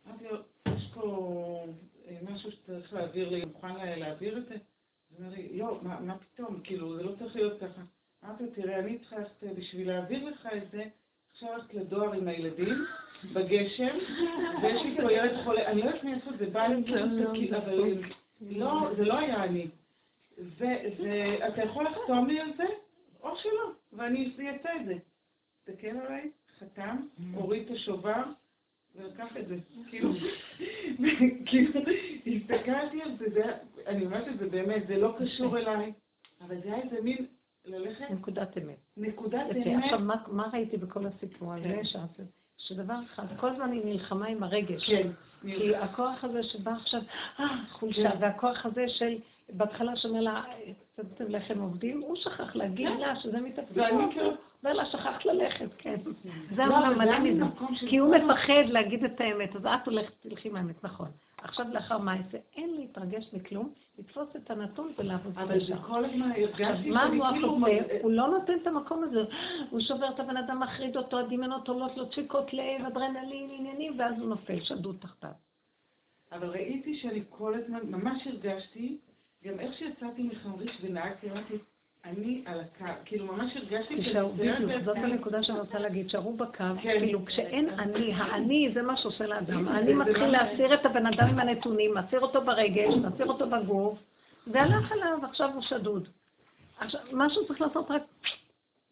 [0.08, 0.36] אמרתי לו,
[0.76, 1.66] יש פה
[2.08, 4.54] אה, משהו שצריך להעביר לי, מוכן לה- להעביר את זה?
[4.54, 7.82] הוא אומר לי, לא, מה, מה פתאום, כאילו, זה לא צריך להיות ככה.
[8.24, 10.84] אמרתי לו, תראה, אני צריכה ללכת, אה, בשביל להעביר לך את זה,
[11.32, 12.84] עכשיו ללכת לדואר עם הילדים,
[13.32, 13.96] בגשם,
[14.62, 16.82] ויש לי פה ילד חולה, אני לא יודעת מאיפה זה בא לי,
[17.34, 17.94] כאילו, אבל
[18.40, 19.66] לא, זה לא היה אני.
[20.58, 22.64] זה, זה, אתה יכול לחתום לי על זה,
[23.22, 24.94] או שלא, ואני אעשה את זה.
[25.64, 26.96] תסתכל עליי, חתם,
[27.34, 28.22] הוריד את השובר,
[28.96, 29.56] ולקח את זה.
[29.88, 30.10] כאילו,
[31.46, 31.80] כאילו,
[32.26, 33.42] הסתכלתי על זה,
[33.86, 35.92] אני אומרת את זה באמת, זה לא קשור אליי,
[36.40, 37.26] אבל זה היה איזה מין
[37.64, 38.76] ללכת, נקודת אמת.
[38.96, 39.46] נקודת.
[39.56, 39.84] אמת.
[39.84, 41.64] עכשיו, מה- מה ראיתי בכל הסיפור הזה?
[41.64, 41.84] כן.
[41.84, 42.20] שאת-
[42.56, 44.86] שדבר אחד, כל הזמן היא נלחמה עם הרגש.
[44.90, 45.08] כן.
[45.42, 47.00] כי הכוח הזה שבא עכשיו,
[47.40, 48.16] אה, חולשה, כן.
[48.20, 49.18] והכוח הזה של,
[49.52, 50.44] בהתחלה שאומר לה,
[50.98, 53.00] צדתם לחם עובדים, הוא שכח להגיד כן.
[53.00, 53.78] לה שזה מתפקיד.
[53.78, 54.32] ואני כאילו-
[54.64, 55.96] אומר לה, שכחת ללכת, כן.
[56.56, 57.44] זה לא, העולם אבל מלא מזה.
[57.88, 61.08] כי הוא מפחד להגיד את האמת, אז את הולכת, תלכי מהאמת, נכון.
[61.42, 65.74] עכשיו לאחר מעשה, אין להתרגש מכלום, לתפוס את הנתון ולעבוד אבל זה.
[65.86, 67.50] כל הזמן הרגשתי מה המוח כאילו...
[67.50, 67.98] עושה?
[68.02, 69.20] הוא לא נותן את המקום הזה.
[69.70, 74.14] הוא שובר את הבן אדם, מחריד אותו, הדמיונות עולות לו דפיקות לב, אדרנלין, עניינים, ואז
[74.18, 75.30] הוא נופל, שדוד תחתיו.
[76.32, 78.98] אבל ראיתי שאני כל הזמן, ממש הרגשתי,
[79.44, 81.54] גם איך שיצאתי מחמריש ונהגתי, אמרתי,
[82.04, 84.96] אני על הקו, כאילו ממש הרגשתי תישארו, בדיוק, זאת.
[84.96, 86.98] הנקודה שאני רוצה להגיד, שערו בקו, כן.
[86.98, 91.28] כאילו כשאין אני, האני זה מה שעושה לאדם, אני זה מתחיל להסיר את הבן אדם
[91.28, 93.98] עם הנתונים, מסיר אותו ברגש, מסיר אותו בגוף,
[94.46, 96.08] והלך עליו, עכשיו הוא שדוד.
[96.78, 98.02] עכשיו, מה שהוא צריך לעשות רק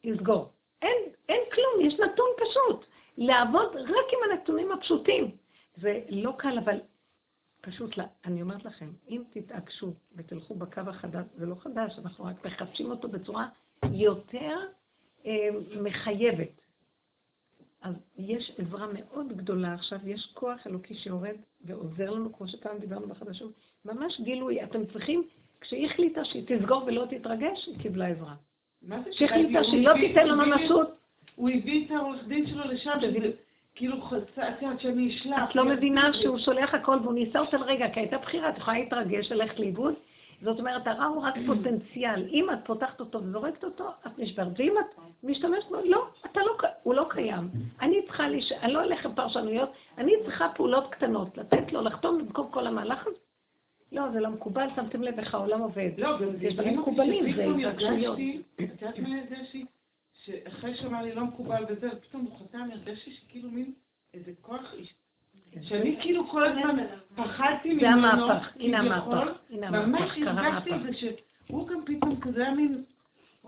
[0.05, 0.51] לסגור.
[0.83, 0.97] אין,
[1.29, 2.87] אין כלום, יש נתון פשוט.
[3.19, 5.31] לעבוד רק עם הנתונים הפשוטים.
[5.77, 6.77] זה לא קל, אבל
[7.67, 7.91] פשוט.
[8.25, 13.09] אני אומרת לכם, אם תתעקשו ותלכו בקו החדש, זה לא חדש, אנחנו רק מחדשים אותו
[13.09, 13.49] בצורה
[13.93, 14.59] יותר
[15.27, 15.49] אה,
[15.83, 16.61] מחייבת.
[17.83, 23.07] אז יש עזרה מאוד גדולה עכשיו, יש כוח אלוקי שיורד ועוזר לנו, כמו שפעם דיברנו
[23.09, 23.53] בחדשות,
[23.85, 25.23] ממש גילוי, אתם צריכים,
[25.61, 28.35] כשהיא החליטה שהיא תסגור ולא תתרגש, היא קיבלה עזרה.
[28.83, 30.89] מה זה שהחליטה הוא שהיא לא תיתן לו הוא הביא- ממשות,
[31.35, 32.99] הוא הביא את העורך דין שלו לשם,
[33.77, 35.51] כאילו חצה, את יודעת שאני אשלח.
[35.51, 38.79] את לא מבינה שהוא שולח הכל והוא ניסה אותה לרגע, כי הייתה בחירה, את יכולה
[38.79, 39.95] להתרגש, ללכת לאיבוד,
[40.43, 42.27] זאת אומרת, הרע הוא רק פוטנציאל.
[42.29, 44.49] אם את פותחת אותו וזורקת אותו, את נשברת.
[44.59, 47.49] ואם את משתמשת בו, לא, אתה לא, הוא לא קיים.
[47.81, 48.53] אני צריכה, לש...
[48.53, 53.07] אני לא אלך עם פרשנויות, אני צריכה פעולות קטנות, לתת לו לחתום במקום כל המהלך
[53.07, 53.17] הזה.
[53.93, 55.91] לא, זה לא מקובל, שמתם לב איך העולם עובד.
[55.99, 56.09] לא,
[56.41, 58.19] יש דברים מקובלים, זה התרגשויות.
[58.55, 59.67] את יודעת מה הרגשתי?
[60.27, 63.73] שאחרי שאמר לי לא מקובל וזה, פתאום הוא חתם, הרגשתי שכאילו מין
[64.15, 64.95] איזה כוח איש...
[65.63, 70.75] שאני כאילו כל הזמן פחדתי ממנו, זה המהפך, הנה המהפך, הנה המהפך, ממש הרגשתי.
[70.75, 72.85] את זה שהוא גם פתאום כזה היה מין...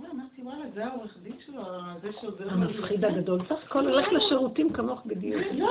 [0.06, 1.62] אמרתי, וואלה, זה העורך דין שלו,
[2.02, 2.50] זה שעוזר לו.
[2.50, 3.40] המפחיד הגדול.
[3.48, 5.42] סך הכל הולך לשירותים כמוך בדיוק.
[5.58, 5.70] לא.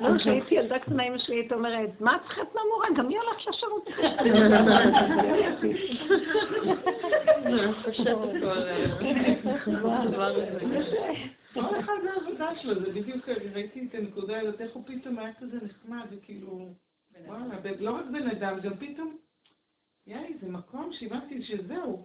[0.00, 2.88] לא, כשהייתי ילדה קטנה, אמא שלי הייתה אומרת, מה את צריכה את מהמורה?
[2.96, 3.94] גם היא הולכת לשירותים.
[11.54, 15.32] כל אחד זה העבודה שלו, זה בדיוק, ראיתי את הנקודה הזאת, איך הוא פתאום היה
[15.40, 16.74] כזה נחמד, וכאילו,
[17.26, 17.44] וואלה,
[17.80, 19.16] לא רק בן אדם, גם פתאום,
[20.08, 22.02] יאי, זה מקום שהבנתי שזהו,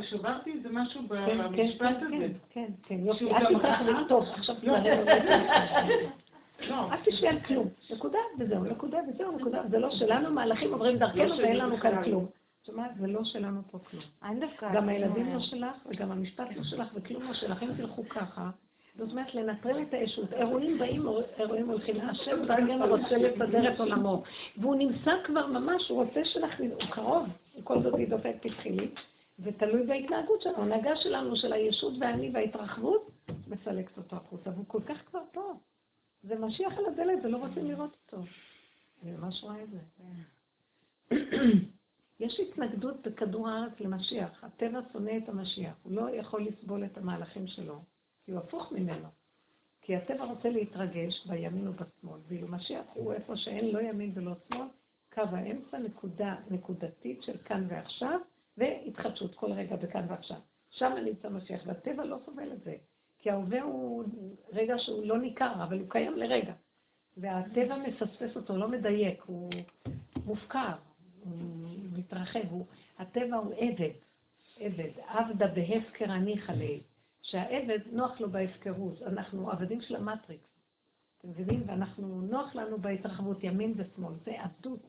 [0.00, 2.10] שברתי איזה משהו כן, במשפט הזה.
[2.10, 3.30] כן, כן, כן, יופי.
[3.30, 3.80] אל תצטרך.
[3.80, 4.78] לכתוב, עכשיו לא.
[4.78, 5.04] תתברר.
[6.68, 7.68] לא, אל תשבי על כלום.
[7.90, 9.62] נקודה וזהו, נקודה וזהו, נקודה.
[9.70, 12.26] זה לא שלנו, מהלכים עוברים דרכנו ואין לנו כאן כלום.
[12.60, 14.02] זאת אומרת, זה לא שלנו פה כלום.
[14.74, 17.62] גם הילדים לא שלך, וגם המשפט לא שלך, וכלום לא שלך.
[17.62, 18.50] אם תלכו ככה,
[18.98, 20.32] זאת אומרת, לנטרל את הישות.
[20.32, 21.06] אירועים באים,
[21.38, 22.00] אירועים הולכים.
[22.00, 24.22] השם בעניין רוצה לסדר את עולמו.
[24.56, 27.26] והוא נמצא כבר ממש, הוא רוצה שלך, הוא קרוב.
[27.52, 28.88] הוא כל זאת דופק פתחילי.
[29.38, 30.58] ותלוי בהתנהגות שלנו.
[30.58, 33.10] ההנהגה שלנו, של הישות והאני וההתרחבות,
[33.48, 34.50] מסלקת אותו החוצה.
[34.50, 35.52] והוא כל כך כבר פה.
[36.22, 38.22] זה משיח על הדלת ולא רוצים לראות אותו.
[39.02, 39.78] אני ממש רואה את זה.
[42.20, 44.44] יש התנגדות בכדור הארץ למשיח.
[44.44, 45.74] הטבע שונא את המשיח.
[45.82, 47.82] הוא לא יכול לסבול את המהלכים שלו,
[48.26, 49.08] כי הוא הפוך ממנו.
[49.80, 54.66] כי הטבע רוצה להתרגש בימין ובשמאל, ואילו משיח הוא איפה שאין לא ימין ולא שמאל,
[55.14, 58.20] קו האמצע, נקודה נקודתית של כאן ועכשיו,
[58.56, 60.36] והתחדשות כל רגע בכאן ועכשיו.
[60.70, 62.74] שם נמצא משיח, והטבע לא סובל את זה.
[63.18, 64.04] כי ההווה הוא
[64.52, 66.52] רגע שהוא לא ניכר, אבל הוא קיים לרגע.
[67.16, 69.50] והטבע מפספס אותו, לא מדייק, הוא
[70.26, 70.74] מופקר,
[71.20, 71.32] הוא
[71.92, 72.66] מתרחב, הוא,
[72.98, 73.94] הטבע הוא עבד,
[74.60, 76.78] עבד, עבדה בהפקר הניחא ליה,
[77.22, 80.48] שהעבד נוח לו בהפקרות, אנחנו עבדים של המטריקס,
[81.18, 81.62] אתם מבינים?
[81.66, 84.80] ואנחנו, נוח לנו בהתרחבות ימין ושמאל, זה עבדות,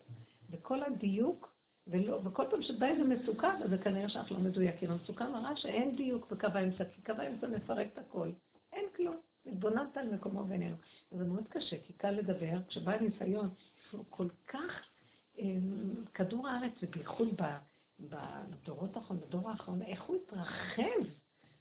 [0.50, 4.92] וכל הדיוק, ולא, וכל פעם שבא איזה מסוכן, אז זה כנראה שאנחנו לא מדויקים.
[4.92, 8.32] המסוכן מראה שאין דיוק בקו האמצע, כי קו האמצע מפרק את הכל.
[8.74, 9.18] אין כלום.
[9.46, 10.76] התבוננת על מקומו בינינו.
[11.12, 13.50] זה מאוד קשה, כי קל לדבר, כשבא הניסיון,
[13.92, 14.72] הוא כל כך,
[15.40, 17.28] אמ, כדור הארץ, ובייחוד
[18.00, 21.10] בדורות האחרונים, בדור האחרון, איך הוא התרחב.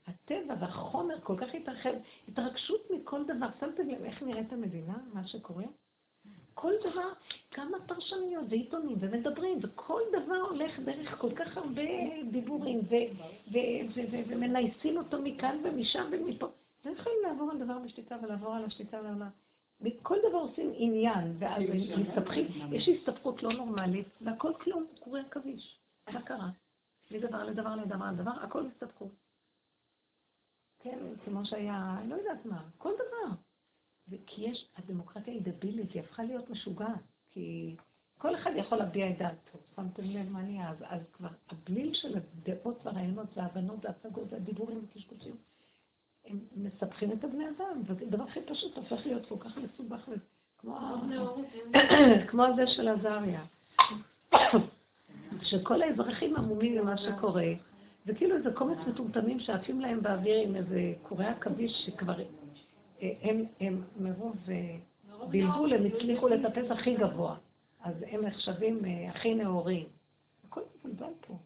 [0.07, 1.93] הטבע והחומר כל כך התרחב,
[2.27, 3.47] התרגשות מכל דבר.
[3.59, 5.65] שמתם לב איך נראית המדינה, מה שקורה?
[6.53, 7.09] כל דבר,
[7.51, 11.81] כמה פרשנויות ועיתונים ומדברים, וכל דבר הולך דרך כל כך הרבה
[12.31, 12.81] דיבורים,
[14.27, 16.47] ומנייסים אותו מכאן ומשם ומפה.
[16.85, 19.29] לא יכולים לעבור על דבר בשליטה ולעבור על השליטה ועל ה...
[19.81, 25.79] מכל דבר עושים עניין, ואז הם מסתבכים, יש הסתבכות לא נורמלית, והכל כלום, קורי עכביש.
[26.13, 26.49] מה קרה?
[27.11, 29.26] מדבר לדבר לדבר לדבר, הכל הסתבכות.
[30.79, 33.35] כן, כמו שהיה, לא יודעת מה, כל דבר.
[34.27, 37.75] כי יש, הדמוקרטיה היא דבילית, היא הפכה להיות משוגעת, כי
[38.17, 39.57] כל אחד יכול להביע את דעתו.
[39.75, 40.69] שמתם לב מה נהיה?
[40.69, 45.35] אז, אז כבר הבליל של הדעות והרעיונות וההבנות וההצגות והדיבורים וקשקושים,
[46.25, 50.09] הם מסבכים את הבני אדם, והדבר הכי פשוט הופך להיות כל כך מסובך,
[52.29, 53.43] כמו הזה של עזריה.
[55.49, 57.45] שכל האזרחים עמומים למה שקורה,
[58.07, 62.19] וכאילו איזה קומץ מטומטמים שעפים להם באוויר עם איזה קורי עכביש שכבר
[63.01, 64.77] אה, הם, הם מרוב אה,
[65.29, 67.35] בלבול, הם הצליחו לטפס הכי גבוה.
[67.83, 69.85] אז הם נחשבים אה, הכי נאורים.
[70.47, 71.37] הכל מבולבל פה.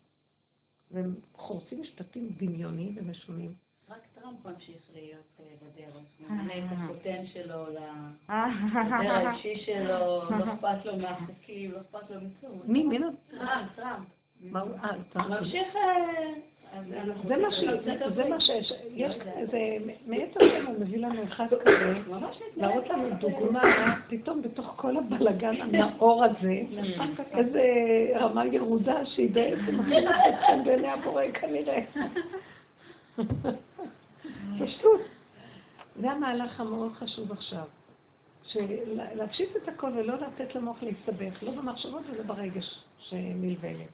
[0.91, 3.53] והם חורצים משפטים דמיוניים ומשונים.
[3.89, 5.95] רק טראמפ ממשיך להיות אה, בדרך.
[6.19, 7.77] הוא ממנה את החותן שלו,
[8.29, 8.47] אה,
[8.85, 12.61] לדבר האישי שלו, לא אכפת לו מעסקים, לא אכפת לו מכלום.
[12.65, 12.97] מי, מי.
[13.29, 14.07] טראמפ, טראמפ.
[14.41, 14.71] מה הוא...
[14.75, 15.27] אה, טוב.
[15.27, 15.67] ממשיך...
[17.27, 17.63] זה מה ש...
[18.15, 18.73] זה מה שיש...
[18.89, 19.15] יש...
[19.51, 19.57] זה...
[20.07, 21.93] מעץ השם הוא מביא לנו אחד כזה,
[22.57, 26.61] להראות לנו דוגמה, פתאום בתוך כל הבלגן הנאור הזה,
[27.37, 27.63] איזה
[28.15, 31.79] רמה ירודה שהיא בעצם מכירה אתכם בעיני הבורא כנראה.
[34.59, 35.01] פשוט.
[35.95, 37.63] זה המהלך המאוד חשוב עכשיו.
[39.15, 43.85] להפשיט את הכל ולא לתת למוח להסתבך, לא במחשבות ולא ברגש שנלווה לי.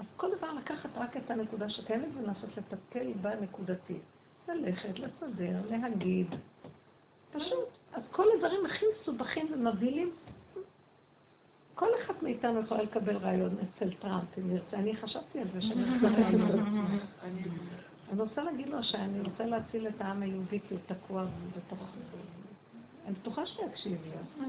[0.00, 4.02] אז כל דבר לקחת רק את הנקודה שקיימת ולנסות לטפל בה נקודתית.
[4.48, 6.26] ללכת, לסדר, להגיד.
[7.32, 7.68] פשוט.
[7.92, 10.10] אז כל הדברים הכי מסובכים ומבהילים,
[11.74, 14.76] כל אחת מאיתנו יכולה לקבל רעיון אצל טראמפ, אם ירצה.
[14.76, 16.98] אני חשבתי על זה שאני רוצה רעיון.
[18.12, 21.78] אני רוצה להגיד לו שאני רוצה להציל את העם היהודי כי הוא תקוע בתוך...
[23.06, 24.44] אני בטוחה שיקשיב לי.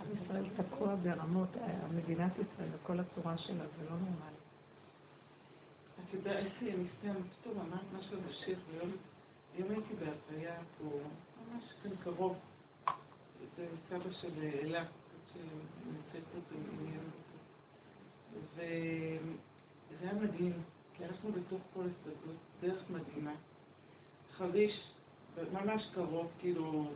[0.00, 1.48] עם ישראל תקוע ברמות,
[1.94, 4.39] מדינת ישראל וכל הצורה שלה, זה לא נורמלי.
[6.10, 8.58] את יודעת, אני סתם, פתאום אמרת משהו על השיר,
[9.54, 12.36] הייתי בהפריה פה, ממש כאן קרוב,
[13.56, 14.84] זה סבא של אלה,
[15.32, 16.56] שנמצאת פה
[18.34, 18.66] וזה
[20.00, 20.52] היה מדהים,
[20.94, 23.34] כי אנחנו בתוך כל הסתגלות, דרך מדהימה.
[24.36, 24.92] חריש,
[25.52, 26.90] ממש קרוב, כאילו,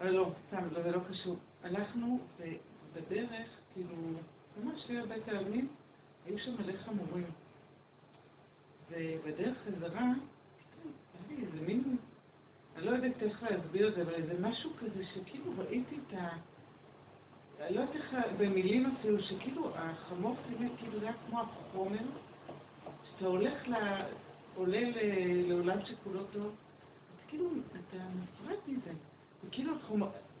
[0.00, 1.36] אה, לא, סתם, לא, זה לא קשור.
[1.62, 3.96] הלכנו, ובדרך, כאילו,
[4.62, 5.68] ממש ליד בית העלמין,
[6.26, 7.30] היו שם מלא חמורים.
[8.90, 10.12] ובדרך חזרה,
[11.30, 11.96] איזה מין,
[12.76, 16.28] אני לא יודעת איך להסביר את זה, אבל איזה משהו כזה שכאילו ראיתי את ה...
[17.60, 22.02] אני לא יודעת איך, במילים אפילו, שכאילו החמור באמת כאילו היה כמו החומר,
[23.10, 23.74] שאתה הולך ל...
[24.54, 24.80] עולה
[25.46, 26.54] לעולם שכולו טוב,
[27.28, 28.90] כאילו, אתה נפרד מזה.
[29.44, 29.72] וכאילו,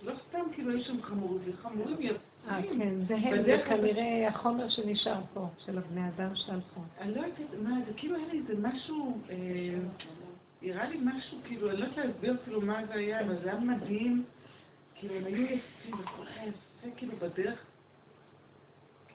[0.02, 2.27] לא סתם כאילו יש שם חמורים, זה חמורים יפים.
[2.46, 6.80] אה, כן, זה הם, זה כנראה החומר שנשאר פה, של הבני אדם שהלכו.
[7.00, 9.18] אני לא יודעת מה, זה כאילו היה לי איזה משהו,
[10.62, 13.60] נראה לי משהו, כאילו, אני לא יודעת להסביר כאילו מה זה היה, אבל זה היה
[13.60, 14.24] מדהים.
[14.94, 17.58] כאילו, הם היו יפים, וכל היה יפה, כאילו, בדרך.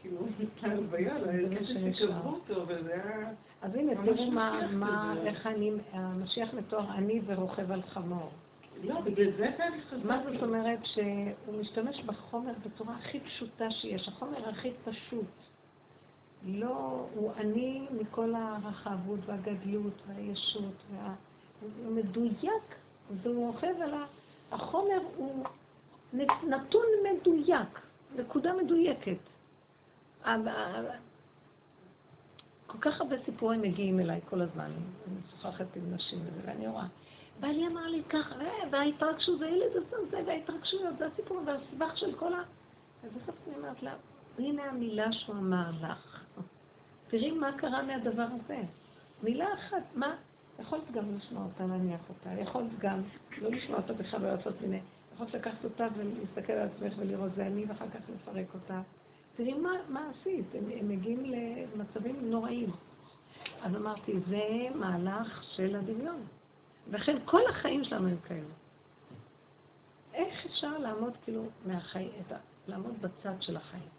[0.01, 0.27] כאילו,
[0.61, 1.15] בהלוויה,
[1.93, 3.31] שקברו אותו, וזה היה...
[3.61, 8.31] אז הנה, תראו מה, איך אני, המשיח מתואר אני ורוכב על חמור.
[8.83, 10.07] לא, בגלל זה אני חזרתי.
[10.07, 10.79] מה זאת אומרת?
[10.83, 15.25] שהוא משתמש בחומר בצורה הכי פשוטה שיש, החומר הכי פשוט.
[16.45, 21.13] לא, הוא עני מכל הרחבות והגדלות והישות, וה...
[21.61, 22.75] הוא מדויק,
[23.21, 24.05] והוא רוכב על ה...
[24.51, 25.45] החומר הוא
[26.43, 27.79] נתון מדויק,
[28.15, 29.17] נקודה מדויקת.
[32.67, 36.85] כל כך הרבה סיפורים מגיעים אליי כל הזמן, אני משוחחת עם נשים ואני רואה.
[37.43, 38.35] בעלי אמר לי ככה,
[38.71, 42.43] וההתרגשות, והילד עשה זה, וההתרגשויות, זה הסיפור, והסבך של כל ה...
[43.03, 43.93] אז בסוף אני אומרת לה,
[44.39, 46.23] הנה המילה שהוא אמר לך.
[47.07, 48.57] תראי מה קרה מהדבר הזה.
[49.23, 50.15] מילה אחת, מה?
[50.59, 53.01] יכולת גם לשמוע אותה, להניח אותה, יכולת גם
[53.37, 54.79] לא לשמוע אותה בכלל לא לעשות מיני,
[55.15, 58.81] יכולת לקחת אותה ולהסתכל על עצמך ולראות זה אני ואחר כך לפרק אותה.
[59.35, 62.69] תראי מה, מה עשית, הם, הם מגיעים למצבים נוראים.
[63.61, 66.21] אז אמרתי, זה מהלך של הדמיון.
[66.89, 68.53] וכן כל החיים שלנו הם כאלה.
[70.13, 72.11] איך אפשר לעמוד כאילו מהחיים.
[72.67, 73.89] לעמוד בצד של החיים?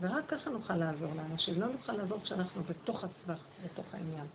[0.00, 4.26] ורק ככה נוכל לעזור לאנשים, לא נוכל לעזור כשאנחנו בתוך הסבך, בתוך העניין.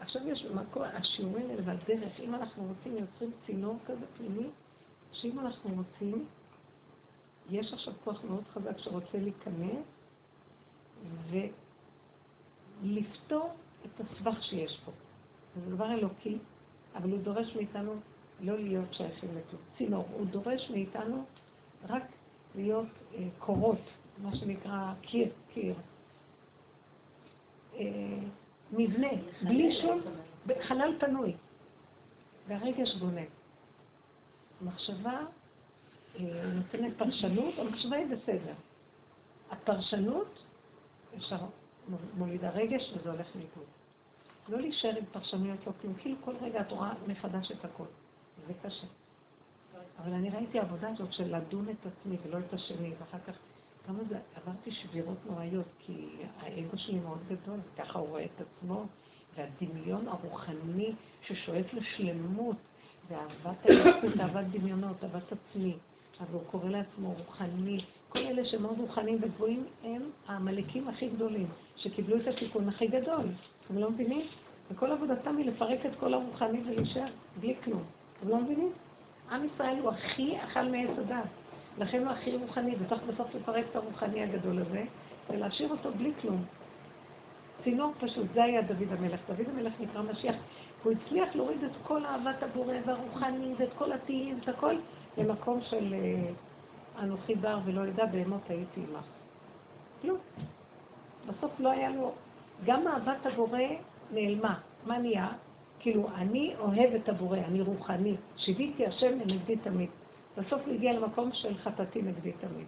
[0.00, 4.50] עכשיו יש במקום, השיעורים האלה והדרך, אם אנחנו רוצים, יוצרים צינור כזה פנימי,
[5.12, 6.26] שאם אנחנו רוצים,
[7.50, 9.86] יש עכשיו כוח מאוד חזק שרוצה להיכנס
[12.82, 14.92] ולפתור את הסבך שיש פה.
[15.64, 16.38] זה דבר אלוקי,
[16.94, 17.92] אבל הוא דורש מאיתנו
[18.40, 19.62] לא להיות שייכים לכלום.
[19.78, 21.24] צינור, הוא דורש מאיתנו
[21.88, 22.02] רק
[22.54, 23.80] להיות אה, קורות,
[24.18, 25.74] מה שנקרא קיר, קיר.
[27.74, 27.84] אה,
[28.72, 29.08] מבנה,
[29.42, 30.00] בלי שום,
[30.62, 31.34] חלל פנוי.
[32.48, 33.20] והרגש בונה.
[34.62, 35.20] מחשבה
[36.16, 38.54] אה, נותנת פרשנות, המחשבה היא בסדר.
[39.50, 40.38] הפרשנות,
[41.16, 41.38] אפשר
[42.14, 43.77] מולידה רגש וזה הולך לאיבוד.
[44.48, 47.84] לא להישאר עם פרשנויות לא כלום, כאילו כל רגע את רואה מחדש את הכל.
[48.46, 48.86] זה קשה.
[49.98, 53.34] אבל אני ראיתי עבודה הזאת של לדון את עצמי ולא את השני, ואחר כך,
[53.86, 56.08] כמה זה, עברתי שבירות נוראיות, כי
[56.40, 58.86] האגו שלי מאוד גדול, וככה הוא רואה את עצמו,
[59.36, 62.56] והדמיון הרוחני ששואף לשלמות,
[63.08, 65.76] ואהבת היחסות, אהבת דמיונות, אהבת עצמי,
[66.20, 67.80] אז הוא קורא לעצמו רוחני.
[68.08, 73.26] כל אלה שמאוד רוחניים וגבוהים הם העמלקים הכי גדולים, שקיבלו את התיקון הכי גדול.
[73.68, 74.26] אתם לא מבינים?
[74.70, 77.06] וכל עבודתם היא לפרק את כל הרוחני ולהישאר
[77.40, 77.82] בלי כלום.
[78.20, 78.72] אתם לא מבינים?
[79.30, 81.28] עם ישראל הוא הכי אכל מעץ הדת.
[81.78, 84.84] לכן הוא הכי רוחני, וצריך בסוף לפרק את הרוחני הגדול הזה,
[85.30, 86.44] ולהשאיר אותו בלי כלום.
[87.64, 89.20] צינור פשוט, זה היה דוד המלך.
[89.28, 90.34] דוד המלך נקרא משיח.
[90.82, 94.74] הוא הצליח להוריד את כל אהבת הבורא והרוחני ואת כל התהילים, את הכל,
[95.18, 96.30] למקום של אה,
[97.02, 99.04] אנוכי בר ולא ידע בהמות הייתי עמך.
[100.02, 100.18] כלום.
[101.26, 102.12] בסוף לא היה לו
[102.64, 103.60] גם אהבת הבורא
[104.10, 104.58] נעלמה.
[104.86, 105.28] מה נהיה?
[105.78, 108.16] כאילו, אני אוהב את הבורא, אני רוחני.
[108.36, 109.90] שיוויתי השם לנגדי תמיד.
[110.36, 112.66] בסוף הוא הגיע למקום של חטאתי נגדי תמיד.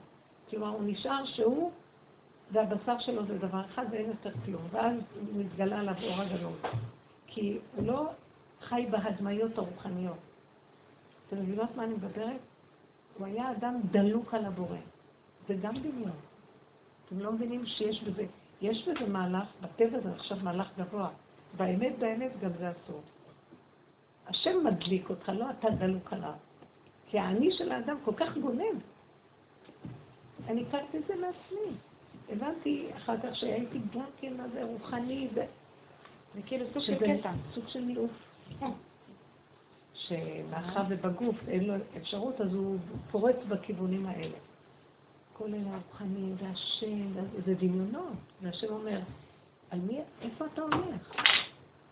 [0.51, 1.71] כלומר, הוא נשאר שהוא,
[2.53, 4.63] והבשר שלו זה דבר אחד ואין יותר כלום.
[4.71, 4.97] ואז
[5.33, 6.57] מתגלה עליו אור הגנון.
[7.27, 8.09] כי הוא לא
[8.61, 10.19] חי בהדמיות הרוחניות.
[11.27, 12.41] אתם מבינות מה אני מדברת?
[13.19, 14.79] הוא היה אדם דלוק על הבורא.
[15.49, 16.17] זה גם דמיון.
[17.07, 18.25] אתם לא מבינים שיש בזה,
[18.61, 21.09] יש בזה מהלך, בטבע זה עכשיו מהלך גבוה.
[21.57, 23.01] באמת, באמת גם זה אסור.
[24.27, 26.33] השם מדליק אותך, לא אתה דלוק עליו.
[27.07, 28.81] כי האני של האדם כל כך גונב.
[30.49, 31.77] אני הכרתי את זה מעצמי.
[32.29, 35.41] הבנתי אחר כך שהייתי גם כן מה זה רוחני, ו...
[36.37, 38.11] וכאילו סוג של קטע, סוג של מיעוט.
[39.95, 42.79] שמאחר ובגוף אין לו אפשרות, אז הוא
[43.11, 44.37] פורץ בכיוונים האלה.
[45.47, 47.13] אלה הרוחני, והשם,
[47.47, 48.13] זה דמיונות.
[48.43, 49.01] והשם אומר,
[49.71, 51.15] על מי, איפה אתה הולך?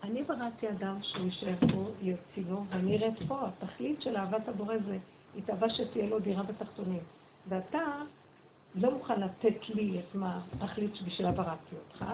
[0.03, 1.89] אני בראתי אדם שהוא יישאר פה,
[2.35, 3.47] צינור, ואני ארד פה.
[3.47, 4.97] התכלית של אהבת הבורא זה
[5.37, 7.03] התאווה שתהיה לו דירה בתחתונים.
[7.47, 8.01] ואתה
[8.75, 12.05] לא מוכן לתת לי את מה התכלית שבשבילה בראתי אותך,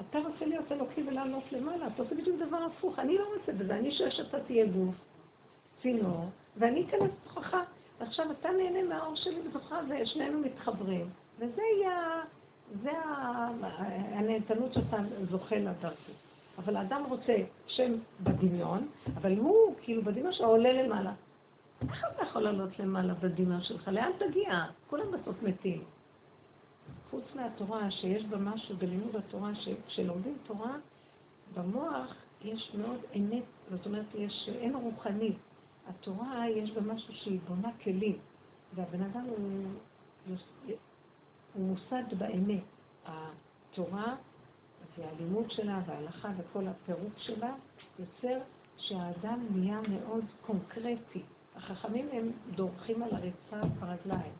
[0.00, 2.98] אתה רוצה להיות אלוקי ולעלות למעלה, אתה עושה בדיוק דבר הפוך.
[2.98, 4.94] אני לא רוצה בזה, אני שואל שאתה תהיה גוף,
[5.82, 7.56] צינור, ואני אכנס בתוכך.
[8.00, 11.10] ועכשיו אתה נהנה מהאור שלי בתוכך, ושנינו מתחברים.
[11.38, 12.22] וזה יהיה,
[12.82, 12.90] זה
[14.12, 14.96] הנהנתנות שאתה
[15.30, 16.12] זוכה לה דרכי.
[16.58, 17.36] אבל האדם רוצה
[17.66, 21.12] שם בדמיון, אבל הוא כאילו בדמיון שלו עולה למעלה.
[21.88, 23.88] איך אתה יכול לעלות למעלה בדמיון שלך?
[23.88, 24.64] לאן תגיע?
[24.86, 25.84] כולם בסוף מתים.
[27.10, 30.76] חוץ מהתורה, שיש בה משהו בלימוד התורה, שכשלומדים תורה,
[31.54, 35.32] במוח יש מאוד אמת, זאת אומרת, יש, אין רוחני.
[35.86, 38.18] התורה, יש בה משהו שהיא בונה כלים,
[38.74, 39.64] והבן אדם הוא,
[41.54, 42.62] הוא מוסד באמת.
[43.04, 44.16] התורה
[44.98, 47.54] והלימוד שלה וההלכה וכל הפירוק שלה
[47.98, 48.38] יוצר
[48.76, 51.22] שהאדם נהיה מאוד קונקרטי.
[51.56, 54.32] החכמים הם דורכים על הרצפה ברגליים,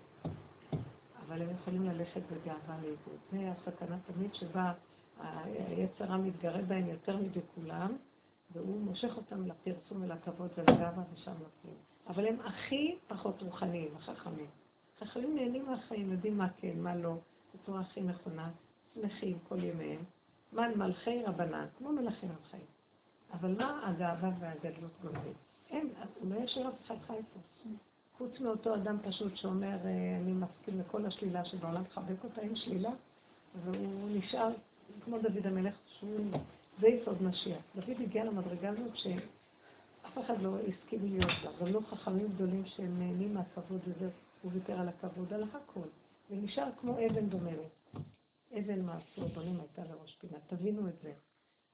[1.26, 3.18] אבל הם יכולים ללכת בגאווה לאיבוד.
[3.32, 4.72] זה הסכנה תמיד שבה
[5.54, 7.96] היצרה מתגרה בהם יותר מדי כולם,
[8.52, 11.76] והוא מושך אותם לפרסום ולכבוד ולגאווה ושם נופלים.
[12.06, 14.46] אבל הם הכי פחות רוחניים, החכמים.
[14.96, 17.14] החכמים נהנים מהחיים, יודעים מה כן, מה לא,
[17.54, 18.50] בצורה הכי נכונה,
[18.94, 20.04] שמחים כל ימיהם.
[20.52, 22.66] מן מלכי רבנן, כמו מלכים החיים.
[23.32, 25.32] אבל מה הגאווה והגדלות גונבים?
[25.70, 25.88] אין,
[26.22, 27.40] לא ישאיר אף אחד חי פה.
[28.18, 32.90] חוץ מאותו אדם פשוט שאומר, אה, אני מסכים לכל השלילה שבעולם, מחבק אותה עם שלילה,
[33.64, 34.52] והוא נשאר
[35.04, 36.30] כמו דוד המלך, שהוא
[36.80, 37.62] זה יסוד משיח.
[37.76, 42.98] דוד הגיע למדרגה הזאת שאף אחד לא הסכים להיות בה, גם לא חכמים גדולים שהם
[42.98, 44.10] נהנים מהכבוד הזה,
[44.42, 45.88] הוא ויתר על הכבוד, על הכל.
[46.30, 47.96] ונשאר כמו אבן דוממת.
[48.58, 51.12] אבן מעשו בונים הייתה לראש פינה, תבינו את זה.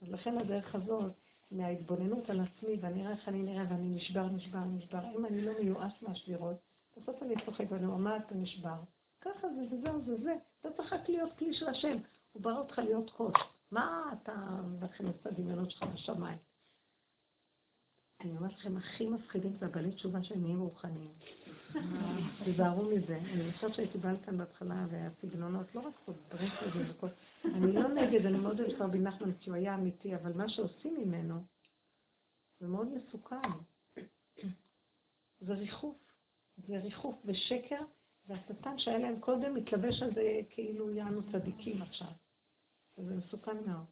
[0.03, 1.13] אז לכן הדרך הזאת,
[1.51, 5.53] מההתבוננות על עצמי, ואני אראה איך אני נראה, ואני נשבר, נשבר, נשבר, אם אני לא
[5.63, 6.57] מיואש מהשבירות,
[6.97, 8.77] בסוף אני צוחק ואני אומר, מה אתה נשבר?
[9.21, 10.35] ככה זה, וזהו, זה זה.
[10.61, 11.97] אתה צריך רק להיות כלי של השם.
[12.33, 13.33] הוא ברא אותך להיות כוס.
[13.73, 14.35] מה אתה
[14.81, 16.39] מכניס את הדמיונות שלך בשמיים?
[18.21, 21.13] אני אומרת לכם, הכי מפחידים זה הבעלי תשובה שהם נהיים רוחניים.
[22.45, 23.17] תיזהרו מזה.
[23.17, 27.09] אני חושבת שהייתי באה לכאן בהתחלה, והסגנונות, לא רק פה, דברים טובים וכל...
[27.45, 30.97] אני לא נגד, אני מאוד אוהבת רבי נחמן, כי הוא היה אמיתי, אבל מה שעושים
[31.01, 31.45] ממנו,
[32.61, 33.51] זה מאוד מסוכן.
[35.41, 35.97] זה ריחוף.
[36.57, 37.81] זה ריחוף ושקר,
[38.27, 42.13] והשטן שהיה להם קודם מתלבש על זה כאילו יענו צדיקים עכשיו.
[42.97, 43.85] זה מסוכן מאוד.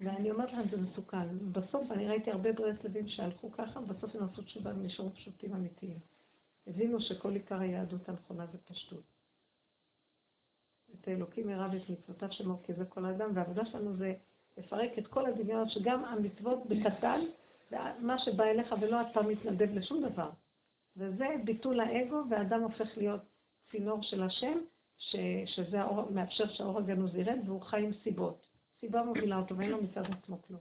[0.00, 1.52] ואני אומרת לכם, זה מסוכן.
[1.52, 5.98] בסוף, אני ראיתי הרבה ברסלבים שהלכו ככה, ובסוף הם עשו תשובה ונשארו פשוטים אמיתיים.
[6.66, 9.04] הבינו שכל עיקר היהדות הנכונה זה פשטות.
[11.00, 14.14] את האלוקים ירא ואת מצוותיו שמור כי זה כל האדם, והעבודה שלנו זה
[14.56, 17.20] לפרק את כל הדמיונות, שגם המצוות בקטן,
[18.00, 20.30] מה שבא אליך ולא אתה מתנדב לשום דבר.
[20.96, 23.20] וזה ביטול האגו, והאדם הופך להיות
[23.70, 24.58] צינור של השם,
[24.98, 25.16] ש,
[25.46, 28.44] שזה האור, מאפשר שהאור הגנוז ירד, והוא חי עם סיבות.
[28.80, 30.60] סיבה מובילה אותו, ואין לו מצד עצמו כלום.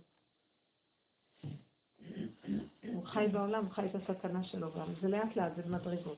[2.94, 4.94] הוא חי בעולם, חי את הסכנה שלו גם.
[5.02, 6.18] זה לאט לאט, זה במדרגות.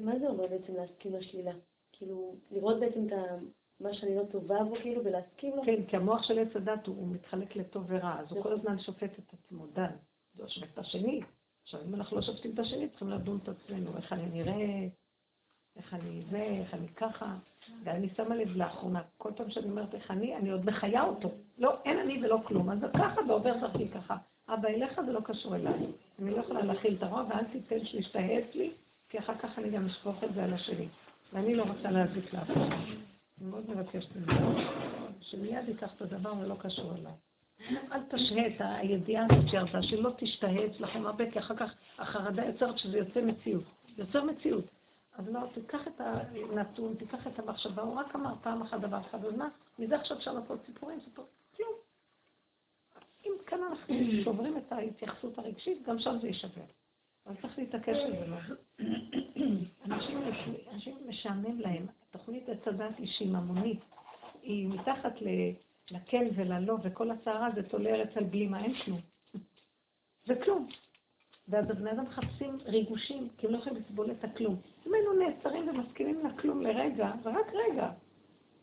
[0.00, 1.52] מה זה אומר בעצם להסכים לשלילה?
[1.92, 3.12] כאילו, לראות בעצם את
[3.80, 5.62] מה שאני לא טובה בו, כאילו, ולהסכים לו?
[5.66, 9.18] כן, כי המוח של עץ הדת הוא מתחלק לטוב ורע, אז הוא כל הזמן שופט
[9.18, 9.96] את עצמו, דן.
[10.34, 11.20] זה שופט את השני.
[11.62, 14.88] עכשיו, אם אנחנו לא שופטים את השני, צריכים לדון את עצמנו, איך אני נראה,
[15.76, 17.34] איך אני זה, איך אני ככה.
[17.84, 21.30] ואני שמה לב לאחרונה, כל פעם שאני אומרת איך אני, אני עוד מחיה אותו.
[21.58, 22.70] לא, אין אני ולא כלום.
[22.70, 24.16] אז זה ככה ועובר דרכי ככה.
[24.48, 25.86] אבא, אליך זה לא קשור אליי.
[26.22, 28.70] אני לא יכולה להכיל את הרוע, ואל תיתן שישתהה אצלי,
[29.08, 30.88] כי אחר כך אני גם אשפוך את זה על השני.
[31.32, 32.58] ואני לא רוצה להזיק לאף אחד.
[32.60, 34.32] אני מאוד מבקשת את זה.
[35.20, 37.12] שמיד ייקח את הדבר ולא קשור אליי.
[37.92, 42.78] אל תשהה את הידיעה הזאת שירדה, שלא תשתהה אצלכם הרבה, כי אחר כך החרדה יוצרת
[42.78, 43.64] שזה יוצא מציאות.
[43.98, 44.64] יוצר מציאות.
[45.18, 49.24] אז לא, תיקח את הנתון, תיקח את המחשבה, הוא רק אמר פעם אחת דבר אחד,
[49.24, 49.48] אז מה?
[49.78, 51.74] מזה עכשיו אפשר לעשות סיפורים, סיפורים, כלום.
[53.26, 53.94] אם כאן אנחנו
[54.24, 56.62] שוברים את ההתייחסות הרגשית, גם שם זה יישבר.
[57.26, 58.26] אבל צריך להתעקש על זה.
[58.26, 58.36] לא?
[59.84, 60.18] אנשים,
[60.72, 61.86] אנשים משעמם להם.
[62.10, 63.80] תוכנית עץ הדת היא שיממונית.
[64.42, 65.12] היא מתחת
[65.90, 69.00] לכן וללא, וכל הסערה זה תולה ארץ על בלימה, אין כלום.
[70.26, 70.68] זה כלום.
[71.52, 74.56] ואז הבני אדם מחפשים ריגושים, כי הם לא יכולים לסבול את הכלום.
[74.86, 77.90] אם היינו נעצרים ומסכימים לכלום לרגע, ורק רגע,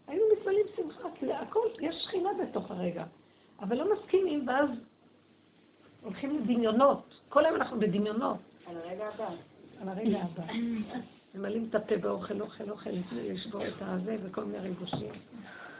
[0.07, 3.03] היינו מתמלאים שמחה, כי הכל, יש שכינה בתוך הרגע.
[3.59, 4.69] אבל לא מסכימים, ואז
[6.03, 7.13] הולכים לדמיונות.
[7.29, 8.37] כל היום אנחנו בדמיונות.
[8.65, 9.29] על הרגע הבא.
[9.81, 10.53] על הרגע הבא.
[11.35, 15.11] ממלאים את הפה באוכל, אוכל, אוכל, לשבור את הזה וכל מיני ריגושים.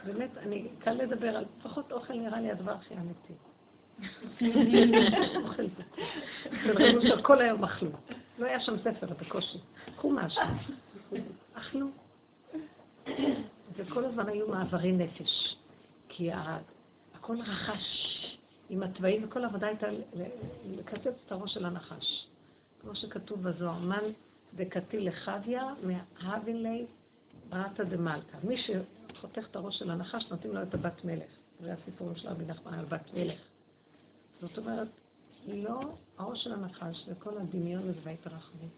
[0.04, 3.49] באמת, אני, קל לדבר על, לפחות אוכל נראה לי הדבר הכי אמיתי.
[7.22, 7.90] כל היום אכלו.
[8.38, 9.58] לא היה שם ספר בקושי.
[9.96, 10.42] קחו משהו.
[11.54, 11.86] אכלו.
[13.76, 15.56] וכל הזמן היו מעברי נפש.
[16.08, 16.30] כי
[17.14, 18.16] הכל רחש
[18.70, 19.86] עם התוואים, וכל העבודה הייתה
[20.66, 22.26] לקצץ את הראש של הנחש.
[22.80, 24.04] כמו שכתוב בזוהר, מן
[24.54, 25.74] דקתי לחביה,
[26.22, 26.86] מהבין לי
[27.48, 28.38] ברתא דמלכה.
[28.44, 31.30] מי שחותך את הראש של הנחש, נותנים לו את הבת מלך.
[31.60, 33.38] זה הסיפורים של רבי נחמן על בת מלך.
[34.40, 34.88] זאת אומרת,
[35.48, 35.80] לא
[36.18, 38.70] הראש של הנחש וכל הדמיון הזה וההתרחבות.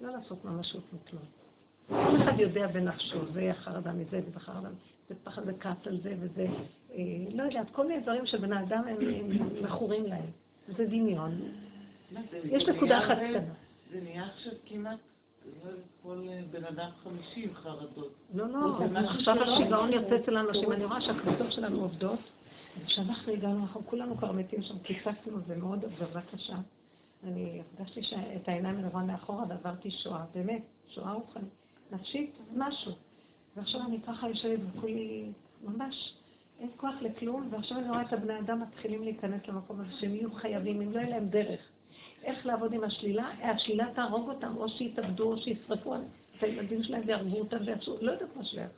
[0.00, 1.22] לא לעשות ממשות מכלום.
[1.88, 4.68] כל אחד יודע בנפשו, זה החרדה מזה וזה חרדה,
[5.08, 6.46] זה פחד וכעס על זה וזה,
[6.92, 6.96] אה,
[7.34, 8.96] לא יודעת, כל מיני דברים שבן האדם הם
[9.62, 10.26] מכורים להם.
[10.76, 11.40] זה דמיון.
[12.44, 13.54] יש נקודה אחת קטנה.
[13.92, 14.98] זה נהיה עכשיו כמעט
[16.02, 16.18] כל
[16.50, 18.14] בן אדם חמישי עם חרדות.
[18.34, 18.78] לא, לא,
[19.08, 22.18] עכשיו השיגעון יוצא אצל האנשים, אני רואה שהקבוצות שלנו עובדות,
[22.86, 26.56] כשאנחנו הגענו, אנחנו כולנו כבר מתים שם, קיצצנו, זה מאוד עבודה קשה.
[27.24, 28.00] אני הרגשתי
[28.36, 31.50] את העיניים מלבן מאחורה ועברתי שואה, באמת, שואה רוחנית,
[31.92, 32.92] נפשית, משהו.
[33.56, 35.32] ועכשיו אני ככה יושבת וכולי,
[35.64, 36.14] ממש,
[36.60, 40.32] אין כוח לכלום, ועכשיו אני רואה את הבני אדם מתחילים להיכנס למקום הזה, שהם יהיו
[40.32, 41.60] חייבים, אם לא יהיה להם דרך.
[42.24, 43.30] איך לעבוד עם השלילה?
[43.42, 48.36] השלילה תהרוג אותם, או שיתאבדו, או שישרפו את הילדים שלהם ויהרגו אותם ויעשו, לא יודעת
[48.36, 48.68] מה שלהם.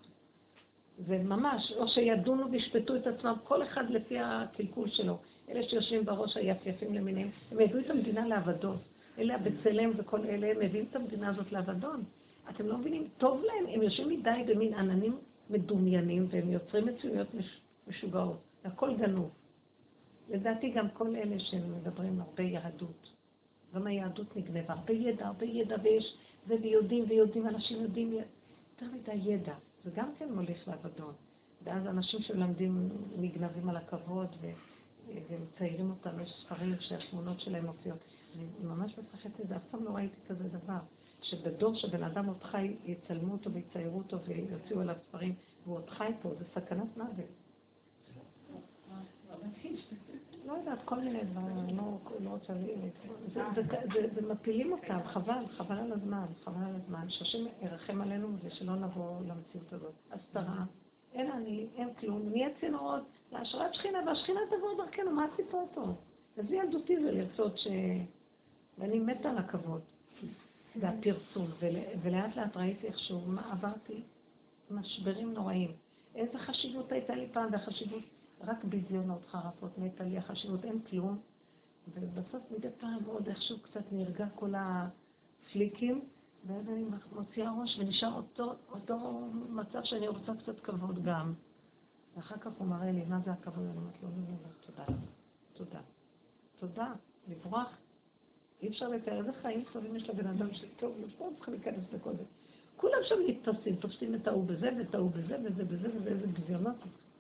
[0.99, 5.19] זה ממש, או שידונו וישפטו את עצמם, כל אחד לפי הקלקול שלו.
[5.49, 8.77] אלה שיושבים בראש היפייפים למיניהם, הם הביאו את המדינה לאבדון.
[9.19, 12.03] אלה הבצלם וכל אלה, הם מביאים את המדינה הזאת לאבדון.
[12.51, 13.09] אתם לא מבינים?
[13.19, 15.17] טוב להם, הם יושבים מדי במין עננים
[15.51, 17.29] מדומיינים, והם יוצרים מציאויות
[17.89, 18.39] משוגעות.
[18.65, 19.31] הכל גנוב.
[20.29, 23.11] לדעתי גם כל אלה שמדברים הרבה יהדות.
[23.75, 24.73] גם היהדות נגנבה.
[24.75, 26.17] הרבה ידע, הרבה ידע, ויש,
[26.47, 29.55] ויודעים ויודעים, אנשים יודעים יותר מדי ידע.
[29.85, 31.15] זה גם כן מוליך לאבדון.
[31.65, 34.29] ואז אנשים שמלמדים נגנבים על הכבוד
[35.31, 37.99] ומציירים אותם, יש ספרים שהתמונות שלהם מופיעות.
[38.37, 40.79] אני ממש מפחדת את זה, אף פעם לא ראיתי כזה דבר.
[41.23, 46.13] שבדור שבן אדם עוד חי, יצלמו אותו ויציירו אותו ויוציאו עליו ספרים, והוא עוד חי
[46.23, 47.27] פה, זה סכנת מוות.
[50.53, 52.53] לא יודעת, כל מיני דברים, אני לא, לא רוצה...
[54.15, 57.11] זה מפילים אותם, חבל, חבל על הזמן, חבל על הזמן.
[57.11, 59.93] שהשם ירחם עלינו ושלא נבוא למציאות הזאת.
[60.11, 60.65] הסתרה,
[61.15, 65.85] אין אני, אין כלום, נהיה צינורות להשראת שכינה, והשכינה תבוא דרכנו, מה הסיפור פה?
[66.37, 67.67] איזה ילדותי זה לרצות ש...
[68.79, 69.81] ואני מתה על הכבוד
[70.77, 71.47] והפרסום,
[72.03, 74.03] ולאט לאט ראיתי איכשהו, מה עברתי
[74.71, 75.71] משברים נוראים.
[76.15, 78.03] איזה חשיבות הייתה לי פעם, והחשיבות
[78.47, 81.19] רק ביזיונות, חרפות, מתה לי החשיבות, אין כלום.
[81.95, 86.05] ובסוף מדי פעם עוד איכשהו קצת נרגע כל הפליקים,
[86.47, 91.35] ואז אני מוציאה ראש ונשאר אותו, אותו מצב שאני רוצה קצת כבוד גם.
[92.17, 93.65] ואחר כך הוא מראה לי, מה זה הכבוד?
[93.65, 94.99] אני אומרת לו, לא, לא, לא, תודה.
[95.53, 95.81] תודה.
[96.61, 96.93] תודה.
[97.29, 97.69] לברוח.
[98.63, 102.25] אי אפשר לתאר איזה חיים טובים יש לבן אדם שטוב, לא צריכים להיכנס לכל זה.
[102.77, 106.77] כולם שם נתפסים, תופסים את ההוא בזה ואת ההוא בזה וזה בזה וזה, איזה ביזיונות.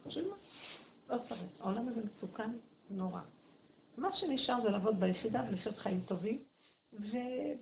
[0.07, 0.35] בשביל מה?
[1.13, 1.43] לא צריך.
[1.61, 2.51] העולם הזה מסוכן
[2.91, 3.21] נורא.
[3.97, 6.45] מה שנשאר זה לעבוד ביחידה ולחיות חיים טובים,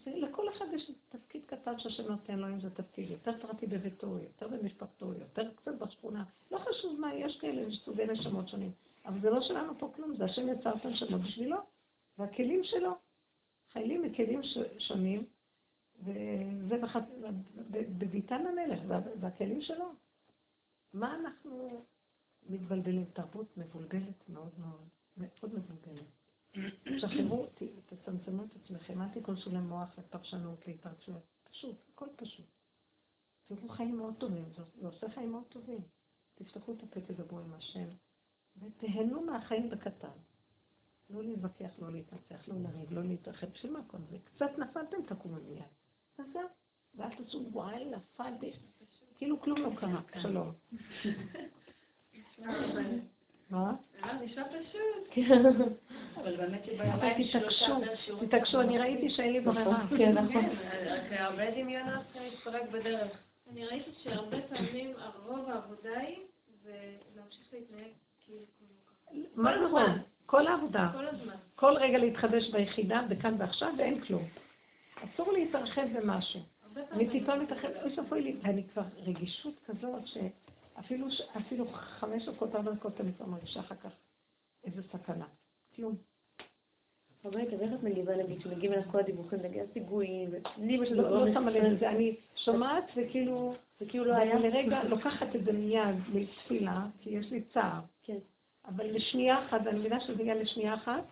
[0.07, 4.49] ולכל אחד יש תפקיד קטן שהשם נותן לו, אם זה תפקיד יותר פרטי בביתו, יותר
[4.49, 6.25] במשפחתו, יותר קצת בשכונה.
[6.51, 8.73] לא חשוב מה, יש כאלה, סוגי נשמות שונים.
[9.07, 11.57] אבל זה לא שלנו פה כלום, זה השם יצר את הנשמות בשבילו,
[12.19, 12.91] והכלים שלו.
[13.73, 14.41] חיילים מכלים
[14.79, 15.27] שונים,
[16.05, 16.77] וזה
[17.99, 18.81] בביתן המלך,
[19.21, 19.93] והכלים שלו.
[20.95, 21.85] מה אנחנו
[22.49, 23.05] מתבלבלים?
[23.05, 26.07] תרבות מבולבלת מאוד מאוד, מאוד מבולבלת.
[26.99, 31.23] שחררו אותי, תצמצמו את עצמכם, אל תיכנסו למוח, לפרשנות, להתפרצויות.
[31.51, 32.47] פשוט, הכל פשוט.
[33.49, 34.45] תראו חיים מאוד טובים,
[34.81, 35.81] זה עושה חיים מאוד טובים.
[36.35, 37.89] תפתחו את הפה, תדברו עם השם,
[38.57, 40.09] ותהנו מהחיים בקטן.
[41.11, 44.19] לא להתווכח, לא להתנצח, לא לריב, לא להתרחב, בשביל מה כל זה?
[44.25, 45.63] קצת נפלתם, תקומו מיד.
[46.19, 46.49] אז זהו.
[46.95, 48.53] ואל תעשו, וואי, נפלתי.
[49.15, 50.03] כאילו כלום לא קרה.
[50.23, 50.53] שלום.
[53.51, 53.73] מה?
[54.25, 55.27] נשמע פשוט.
[56.17, 59.87] אבל באמת אבל שביומיים תתעקשו, שלושה תתעקשו, אני ראיתי שאין לי ברירה.
[59.99, 60.45] כן, נכון.
[60.87, 63.13] רק הרבה דמיונות מתפרק בדרך.
[63.53, 66.19] אני ראיתי שהרבה פעמים הרוב העבודה היא
[66.63, 66.73] זה
[67.17, 67.91] להמשיך להתנהג
[68.27, 68.43] כאילו.
[69.35, 69.57] מה.
[69.71, 69.81] רוב?
[70.27, 70.91] כל העבודה.
[70.93, 71.35] כל הזמן.
[71.55, 74.25] כל רגע להתחדש ביחידה, בכאן ועכשיו, ואין כלום.
[75.05, 76.41] אסור להתרחב במשהו.
[76.93, 80.17] אני טיפה מתרחב, אוי ואבוי לי, ואני כבר רגישות כזאת, ש-
[80.81, 83.91] אפילו חמש דקות, ארבע דקות, אני כבר מרגישה אחר כך
[84.65, 85.27] איזה סכנה.
[85.77, 85.95] כלום.
[87.25, 91.09] אז איך את מגיבה נגיד שמגיעים אליך כל הדיווחים, נגיד הפיגועים, לי מה שזה לא
[91.09, 94.37] גורם לא שמה לב לזה, אני שומעת וכאילו, וכאילו לא היה.
[94.37, 97.81] ואני לרגע לוקחת את זה מיד לתפילה, כי יש לי צער.
[98.03, 98.19] כן.
[98.65, 101.05] אבל לשנייה אחת, ואני מבינה שזה הגיע לשנייה אחת,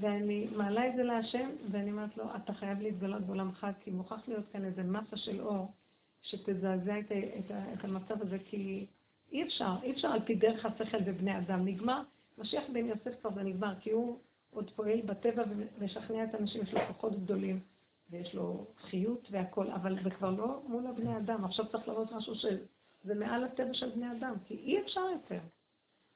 [0.00, 4.44] ואני מעלה את זה להשם, ואני אומרת לו, אתה חייב להתגלות בעולמך, כי מוכרח להיות
[4.52, 5.72] כאן איזה מסה של אור,
[6.24, 8.86] שתזעזע את, את, את המצב הזה, כי
[9.32, 11.64] אי אפשר, אי אפשר על פי דרך השכל בבני אדם.
[11.64, 12.02] נגמר,
[12.38, 14.18] משיח בן יוסף כבר זה נגמר, כי הוא
[14.50, 15.42] עוד פועל בטבע
[15.78, 17.60] ומשכנע את האנשים, יש לו כוחות גדולים,
[18.10, 21.44] ויש לו חיות והכול, אבל זה כבר לא מול הבני אדם.
[21.44, 25.40] עכשיו צריך לראות משהו שזה מעל הטבע של בני אדם, כי אי אפשר יותר.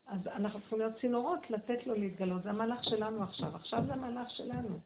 [0.06, 2.42] אז אנחנו צריכים להיות צינורות לתת לו להתגלות.
[2.42, 3.56] זה המהלך שלנו עכשיו.
[3.56, 4.78] עכשיו זה המהלך שלנו.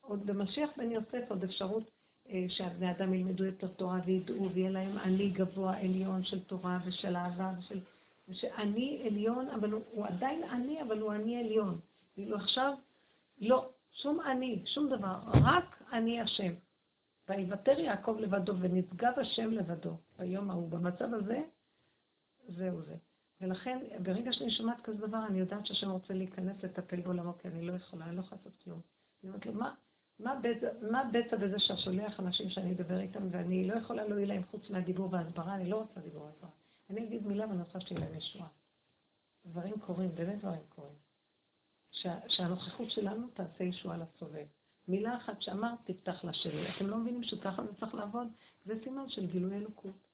[0.00, 1.90] עוד במשיח בן יוסף עוד אפשרות
[2.48, 7.52] שהבני אדם ילמדו יותר תורה וידעו ויהיה להם אני גבוה עליון של תורה ושל אהבה
[7.58, 7.80] ושל...
[8.28, 11.80] ושאני עליון, אבל הוא, הוא עדיין אני, אבל הוא אני עליון.
[12.16, 12.74] ואילו עכשיו,
[13.38, 16.52] לא, שום אני, שום דבר, רק אני השם.
[17.28, 20.68] ויוותר יעקב לבדו ונשגב השם לבדו ביום ההוא.
[20.68, 21.42] במצב הזה,
[22.48, 22.96] זהו זה.
[23.40, 27.62] ולכן, ברגע שאני שומעת כזה דבר, אני יודעת שהשם רוצה להיכנס לטפל בעולמו, כי אני
[27.62, 28.80] לא יכולה, אני לא יכולה לעשות כלום.
[29.22, 29.74] אני אומרת לו, מה,
[30.22, 30.34] מה
[31.12, 35.54] בצע- בזה שהשולח אנשים שאני אדבר איתם, ואני לא יכולה להועיל להם חוץ מהדיבור וההסברה,
[35.54, 36.50] אני לא רוצה דיבור והסברה.
[36.90, 38.48] אני אגיד מילה ואני רוצה שתהיה להם ישועה.
[39.46, 40.94] דברים קורים, באמת דברים קורים.
[41.90, 44.46] שה, שהנוכחות שלנו תעשה ישועה לסובב.
[44.88, 46.76] מילה אחת שאמרת, תפתח לשני.
[46.76, 48.28] אתם לא מבינים שככה זה צריך לעבוד?
[48.64, 50.08] זה סימן של גילוי אלוקות.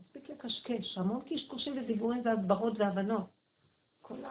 [0.00, 3.30] מספיק לקשקש, המון קשקושים ודיבורים והסברות והבנות.
[4.00, 4.24] כל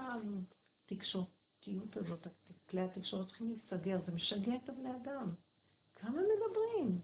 [1.77, 2.27] התקשורתיות הזאת,
[2.69, 5.29] כלי התקשורת צריכים להיסגר, זה משגע את הבני אדם.
[5.95, 6.99] כמה מדברים?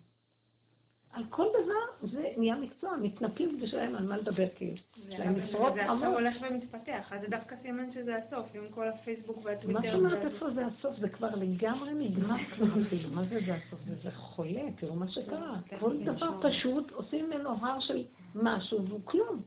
[1.15, 4.77] על כל דבר זה נהיה מקצוע, מתנפלים בשבילם על מה לדבר כאילו.
[5.07, 6.13] זה עכשיו.
[6.13, 9.81] הולך ומתפתח, אז זה דווקא סימן שזה הסוף, עם כל הפייסבוק מה והטוויטר.
[9.81, 10.99] זאת אומרת איפה זה הסוף?
[10.99, 13.09] זה כבר לגמרי נגמר כבר אפילו.
[13.09, 13.79] מה זה זה הסוף?
[13.85, 15.59] זה, זה חולה, תראו מה שקרה.
[15.79, 18.03] כל דבר פשוט עושים ממנו הר של
[18.35, 19.41] משהו והוא כלום.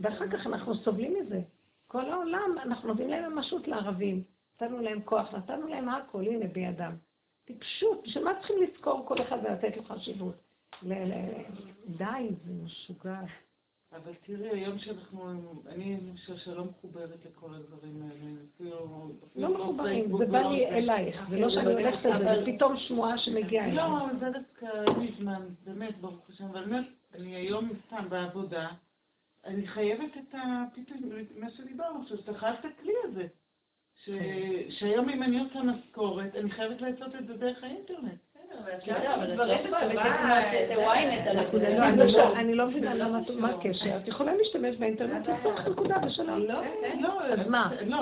[0.00, 1.40] ואחר כך אנחנו סובלים מזה.
[1.86, 4.22] כל העולם, אנחנו נותנים להם ממשות לערבים.
[4.62, 6.92] נתנו להם כוח, נתנו להם הכל, הנה בידם.
[7.44, 10.34] טיפשות, בשביל מה צריכים לזכור כל אחד ולתת לו חשיבות?
[11.86, 13.20] די, זה משוגע.
[13.92, 15.32] אבל תראי, היום שאנחנו,
[15.68, 19.10] אני למשל שלא מחוברת לכל הדברים האלה, אפילו...
[19.36, 20.66] לא מחוברים, זה בא ולא לי.
[20.66, 23.76] אלייך, זה לא שאני הולכת על זה, זה פתאום שמועה שמגיעה אליי.
[23.76, 28.68] לא, זה דווקא אין לי זמן, באמת, ברוך השם, אבל באמת, אני היום סתם בעבודה,
[29.44, 30.64] אני חייבת את ה...
[30.74, 33.26] פתאום, מה שדיברנו עכשיו, שאתה חייב את הכלי הזה.
[34.04, 34.10] ש...
[34.68, 38.18] שהיום אם אני עושה משכורת, אני חייבת לעשות את זה דרך האינטרנט.
[38.86, 39.02] לא,
[41.82, 43.96] אני לא- אני לא מבינה למה, מה הקשר.
[43.96, 46.38] את יכולה להשתמש באינטרנט, לפתוח נקודה בשלום.
[47.00, 47.70] לא, אז מה?
[47.86, 47.96] לא,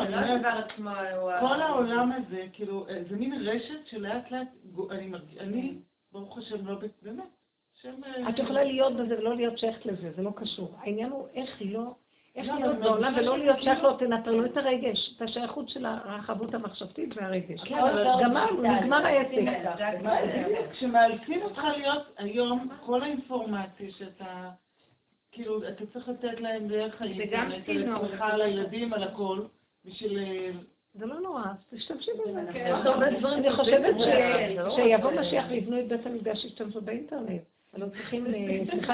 [1.40, 4.48] כל העולם הזה, כאילו, זה מין רשת שלאט לאט,
[4.90, 5.74] אני מרגיש, אני,
[6.12, 7.24] ברוך השם, לא, באמת.
[7.84, 10.74] אה, את יכולה להיות בזה ולא להיות שייכת לזה, זה לא קשור.
[10.80, 11.94] העניין הוא איך לא,
[12.36, 15.68] איך לא, להיות אבל בעולם מרגישה ולא להיות שייך לו, תנטרלו את הרגש, את השייכות
[15.68, 17.60] של הרחבות המחשבתית והרגש.
[17.64, 19.42] כן, אבל גמרנו, נגמר העסק.
[20.72, 24.50] כשמאלצים אותך להיות היום, כל האינפורמציה שאתה,
[25.32, 28.04] כאילו, אתה צריך לתת להם דרך האינטרנט, על צינור.
[28.04, 29.38] עצמך, על הילדים, על הכל,
[29.84, 30.18] בשביל...
[30.18, 30.50] אה,
[30.94, 32.40] זה לא נורא, אז תשתמשי בזה.
[32.54, 34.02] יש הרבה דברים אני חושבת ש-
[34.56, 37.40] זה לא שיבוא משיח ויבנו את בית המקדש שישתמשו באינטרנט.
[37.78, 38.92] לא צריכים, אה, סליחה,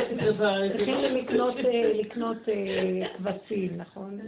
[0.77, 1.55] צריכים לקנות,
[2.49, 4.18] אה, אה, כבשים, נכון?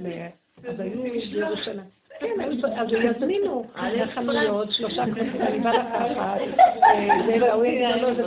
[0.69, 1.81] אז היו בירושלים.
[2.21, 2.41] כן,
[2.77, 5.73] אז יזמינו לחנויות, שלושה כבשים, אני באה
[6.11, 6.41] לקחת,
[6.83, 7.65] אה, זה, והוא
[7.97, 8.23] לא, זה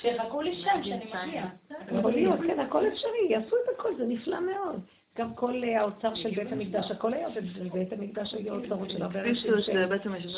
[0.00, 1.44] שיחכו לי שם, שאני מגיע.
[1.98, 4.80] יכול להיות, כן, הכל אפשרי, יעשו את הכל, זה נפלא מאוד.
[5.18, 7.28] גם כל אה, האוצר של בית המקדש, הכל היה
[7.64, 9.52] בבית המקדש, היו אוצרות של הרבה אנשים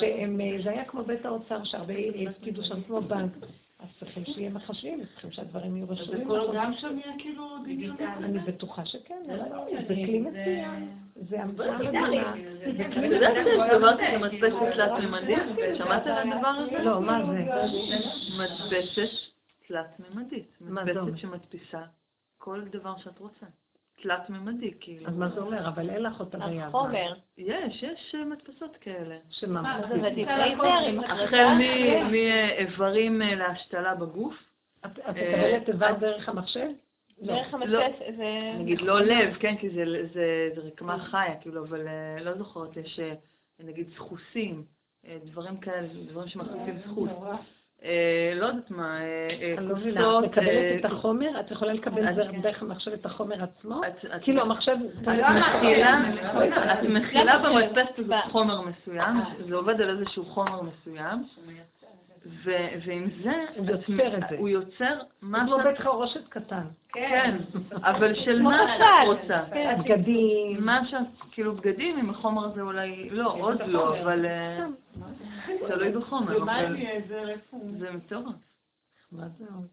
[0.00, 1.94] שהם- אה, זה היה כמו בית האוצר, שהרבה
[2.30, 3.32] הפקידו שם כמו בנק.
[3.78, 6.26] אז צריכים שיהיה מחשבים, צריכים שהדברים יהיו אז רשומים.
[6.26, 7.96] הכל גם שם יהיה כאילו דמיון.
[8.00, 10.88] אני בטוחה שכן, לא, לא, זה כלי מצוין,
[11.28, 12.34] זה המצאה מדהימה.
[12.76, 14.20] זה את כלי מצוין.
[14.20, 15.42] מדפסת תלת-ממדית?
[15.78, 16.78] שמעת על הדבר הזה?
[16.82, 17.44] לא, מה זה?
[18.38, 19.10] מדפסת
[19.68, 20.50] תלת-ממדית.
[20.60, 20.70] זה?
[20.70, 21.82] מדפסת שמדפיסה
[22.38, 23.46] כל דבר שאת רוצה.
[24.02, 25.06] תלת-ממדי, כאילו.
[25.08, 25.68] אז מה זה אומר?
[25.68, 26.60] אבל אין לך אותה ביד.
[26.62, 27.12] החומר.
[27.38, 29.16] יש, יש אה, מדפסות כאלה.
[29.30, 29.62] שמה?
[29.62, 30.10] מה, מה זה זה?
[30.10, 34.34] דברי זר, החל מ- מאיברים אה, להשתלה בגוף,
[34.86, 36.68] את מקבלת תיבה דרך המחשב?
[37.20, 37.34] לא.
[37.34, 37.84] דרך לא.
[37.84, 38.52] המשפט, זה...
[38.58, 39.84] נגיד לא לב, כן, כי זה,
[40.14, 43.14] זה, זה רקמה חיה, כאילו, אבל אה, לא זוכרת, יש אה,
[43.60, 44.64] נגיד סחוסים,
[45.06, 47.10] אה, דברים כאלה, דברים שמחליפים סחוס.
[47.84, 47.90] אה,
[48.36, 50.48] לא יודעת מה, אה, אה, קופסאות, את מקבלת
[50.80, 51.40] את החומר?
[51.40, 53.80] את יכולה לקבל את- דרך- דרך המחשב את החומר עצמו?
[54.22, 54.76] כאילו המחשב...
[55.02, 57.38] את מכילה.
[57.38, 59.16] במדפסת הזאת חומר מסוים,
[59.48, 61.24] זה עובד על איזשהו חומר מסוים,
[62.84, 64.36] ועם זה, הוא יוצר את זה.
[64.38, 65.64] הוא יוצר מה כמו שאת...
[65.64, 66.62] בית חרושת קטן.
[66.92, 67.36] כן,
[67.90, 68.58] אבל של מה.
[68.78, 69.42] שאת רוצה.
[69.52, 69.76] כן.
[69.84, 70.56] בגדים.
[70.64, 71.00] מה שאת,
[71.30, 74.26] כאילו בגדים עם החומר הזה אולי, לא, עוד לא, אבל
[75.68, 77.00] תלוי בחומר, ומה אבל אם יהיה
[77.78, 78.34] זה מטורף.
[79.12, 79.66] מה זה עוד?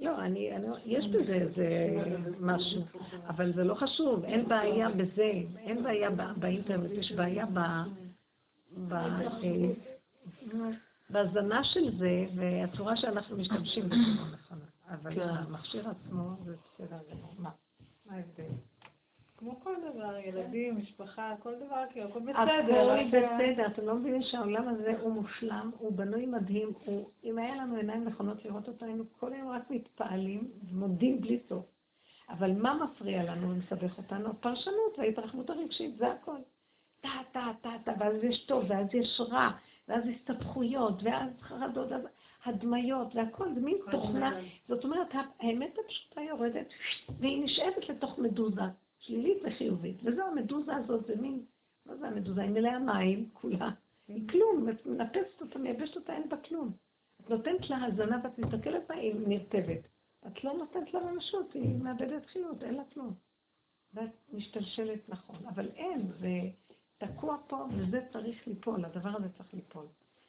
[0.00, 1.96] לא, אני, אני, יש בזה איזה
[2.40, 2.82] משהו,
[3.28, 7.58] אבל זה לא חשוב, אין בעיה בזה, אין בעיה ב- באינטרנט, יש בעיה ב...
[8.88, 10.70] ב אה,
[11.10, 14.64] בהזנה של זה, והצורה שאנחנו משתמשים בזה לא נכונה.
[14.88, 15.28] אבל כן.
[15.28, 17.34] המכשיר עצמו זה בסדר גמור.
[17.38, 17.50] מה
[18.10, 18.44] ההבדל?
[19.42, 22.38] כמו כל דבר, ילדים, משפחה, כל דבר, כאילו, הכל בסדר.
[22.38, 27.56] הכל בסדר, אתם לא מבינים שהעולם הזה הוא מושלם, הוא בנוי מדהים, הוא, אם היה
[27.56, 31.64] לנו עיניים נכונות לראות אותו, היינו כל היום רק מתפעלים, מודים בלי סוף.
[32.28, 34.30] אבל מה מפריע לנו ומסבך אותנו?
[34.30, 36.36] הפרשנות וההתרחבות הרגשית, זה הכל.
[37.00, 39.50] טה, טה, טה, טה, ואז יש טוב, ואז יש רע,
[39.88, 42.02] ואז הסתבכויות, ואז חרדות, ואז
[42.44, 44.40] הדמיות, והכל, זה מין תוכנה.
[44.68, 45.08] זאת אומרת,
[45.40, 46.66] האמת הפשוטה יורדת,
[47.18, 48.62] והיא נשאבת לתוך מדוזה,
[49.02, 49.96] שלילית וחיובית.
[50.04, 51.44] וזו המדוזה הזאת, זה מין,
[51.86, 52.42] מה זה המדוזה?
[52.42, 53.70] היא מלאה מים, כולה.
[54.08, 56.72] היא כלום, את מנפסת אותה, מייבשת אותה, אין בה כלום.
[57.20, 59.88] את נותנת לה הזנה ואת מסתכלת בה, היא נרטבת.
[60.26, 63.14] את לא נותנת לה ממשות, היא מאבדת חיות, אין לה כלום.
[63.94, 65.46] ואת משתלשלת נכון.
[65.46, 66.40] אבל אין, זה
[66.98, 69.86] תקוע פה, וזה צריך ליפול, הדבר הזה צריך ליפול.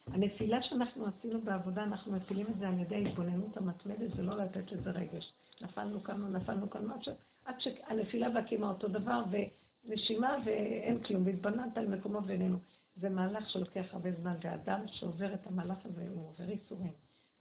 [0.08, 4.91] הנפילה שאנחנו עשינו בעבודה, אנחנו מפילים את זה על ידי ההתבוננות המתמדת ולא לתת לזה
[4.91, 5.34] רגש.
[5.62, 7.10] נפלנו כאן, נפלנו כאן, עד, ש...
[7.45, 9.24] עד שהנפילה והקימה אותו דבר,
[9.86, 12.58] ונשימה ואין כלום, והתבוננת על מקומו בינינו.
[12.95, 16.91] זה מהלך שלוקח הרבה זמן, ואדם שעובר את המהלך הזה, הוא עובר ייסורים.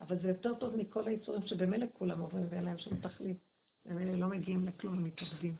[0.00, 3.36] אבל זה יותר טוב מכל הייסורים שבמילא כולם עוברים ואין להם שום תכלית.
[3.86, 5.54] ומילא לא מגיעים לכלום, הם מתאבדים.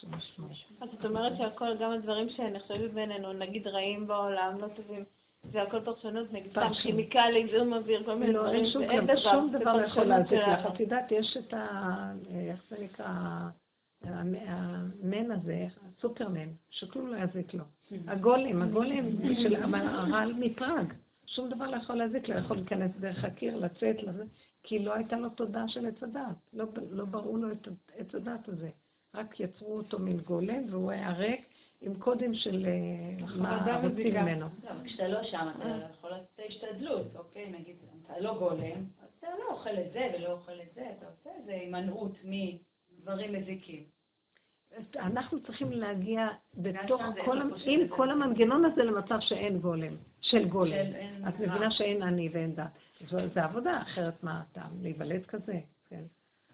[0.00, 0.52] שום משמעות.
[0.80, 5.04] אז את אומרת שהכל, גם הדברים שנחשבים בינינו, נגיד רעים בעולם, לא טובים,
[5.42, 6.76] זה הכל פרשנות, סתם פרשנות.
[6.82, 10.32] כימיקלים, זיהום אוויר, כל מיני לא, דברים, אין שום כלום, שום דבר לא יכול להזיק
[10.32, 10.66] לך.
[10.74, 12.12] את יודעת, יש את ה...
[12.50, 13.06] איך זה נקרא?
[14.04, 15.66] המ- המן הזה,
[15.98, 17.64] הסופרמן, שכלום לא יזיק לו.
[18.08, 19.04] הגולם, הגולם
[19.42, 20.92] של הרעל מפראג.
[21.26, 24.24] שום דבר לא יכול להזיק לו, יכול להיכנס דרך הקיר, לצאת, לזה,
[24.62, 26.36] כי לא הייתה לו תודעה של עץ הדעת.
[26.52, 28.70] לא, לא בראו לו את עץ הדעת הזה.
[29.14, 31.44] רק יצרו אותו מין גולם, והוא היה ריק
[31.82, 34.14] עם קודם של אה, מה אדם רוצים.
[34.14, 34.46] ממנו.
[34.64, 37.50] לא, כשאתה לא שם, אתה יכול לעשות השתדלות, אוקיי?
[37.50, 37.76] נגיד,
[38.06, 41.30] אתה לא גולם, אז אתה לא אוכל את זה ולא אוכל את זה, אתה עושה
[41.40, 43.84] איזה הימנעות מדברים מזיקים.
[44.96, 47.88] אנחנו צריכים להגיע בתוך כל, עם זה.
[47.88, 50.70] כל המנגנון הזה למצב שאין גולם, של גולם.
[50.70, 50.94] של
[51.28, 51.40] את.
[51.40, 52.78] מבינה שאין אני ואין דת.
[53.10, 54.70] זו, עבודה, אחרת מה הטעם?
[54.82, 56.02] להיוולד כזה, כן.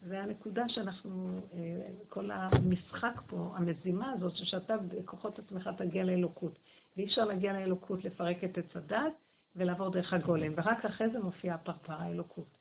[0.03, 6.59] זה הנקודה שאנחנו, אה, כל המשחק פה, המזימה הזאת, שאתה בכוחות עצמך תגיע לאלוקות.
[6.97, 9.13] ואי אפשר להגיע לאלוקות, לפרק את עץ הדת
[9.57, 10.53] ולעבור דרך הגולם.
[10.57, 12.59] ורק אחרי זה מופיעה הפרפר, האלוקות.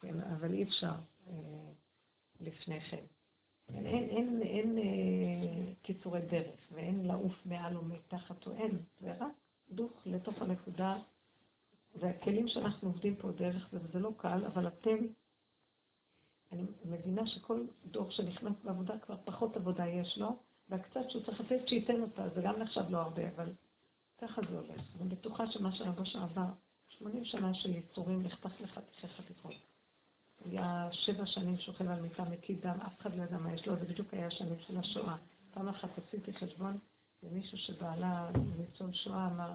[0.00, 0.92] כן, אבל אי אפשר
[1.28, 1.34] אה,
[2.40, 3.04] לפני כן.
[3.74, 9.12] אין, אין, אין, אין אה, קיצורי דרך, ואין לעוף מעל או מתחת או אין, זה
[9.20, 9.32] רק
[9.70, 10.96] דוך לתוך הנקודה,
[11.96, 14.96] והכלים שאנחנו עובדים פה דרך זה, וזה לא קל, אבל אתם,
[16.52, 20.38] אני מבינה שכל דור שנכנס בעבודה כבר פחות עבודה יש לו,
[20.68, 23.52] והקצת שהוא צריך לתת שייתן אותה, זה גם נחשב לא הרבה, אבל
[24.20, 24.80] ככה זה הולך.
[25.00, 26.46] אני בטוחה שמה שרבו שעבר,
[26.88, 29.54] 80 שנה של ייצורים נחתך לחתיכי חתיכות.
[30.44, 33.76] היה שבע שנים שוכב על מיטה מקיא דם, אף אחד לא ידע מה יש לו,
[33.76, 35.16] זה בדיוק היה השנים של השואה.
[35.50, 36.78] פעם אחת עשיתי חשבון
[37.22, 39.52] למישהו שבעלה ניצול שואה אמר,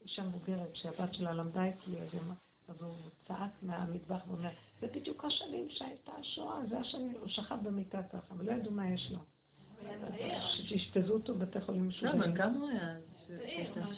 [0.00, 2.34] אישה מבוגרת שהבת שלה למדה אצלי, אז, היא אמרה-
[2.72, 2.96] אז הוא
[3.28, 4.50] צעק מהמטבח ואומר,
[4.80, 8.90] זה בדיוק השנים שהייתה השואה, זה השנים, הוא שכב במיטה ככה, אבל לא ידעו מה
[8.90, 9.18] יש לו.
[10.68, 12.20] שאשפזו אותו בבתי חולים לא, משוגעים.
[12.20, 12.96] בן כמה הוא היה?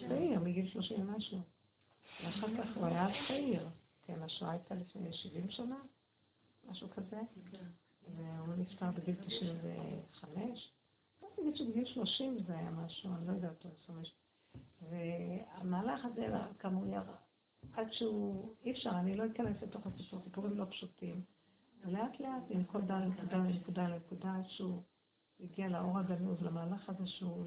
[0.08, 1.38] צעיר, מגיל 30 ומשהו.
[2.24, 3.68] ואחר כך הוא היה צעיר.
[4.06, 5.76] כן, השואה הייתה לפני 70 שנה,
[6.70, 7.20] משהו כזה.
[8.16, 10.72] והוא נפטר בגיל 95.
[11.22, 14.14] לא נגיד שבגיל 30 זה היה משהו, אני לא יודעת, 25.
[14.90, 16.26] והמהלך הזה,
[16.58, 17.23] כאמור, ירד.
[17.72, 21.24] עד שהוא, אי אפשר, אני לא אכנס לתוך הסיפור, סיפורים לא פשוטים.
[21.80, 24.82] ולאט לאט, מנקודה לנקודה לנקודה לנקודה, עד שהוא
[25.40, 27.46] הגיע לאור הגנוז, למהלך הזה שהוא,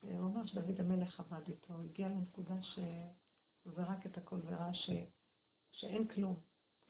[0.00, 4.90] הוא אומר שדוד המלך עבד איתו, הגיע לנקודה שהוא זרק את הכל וראה ש,
[5.72, 6.36] שאין כלום.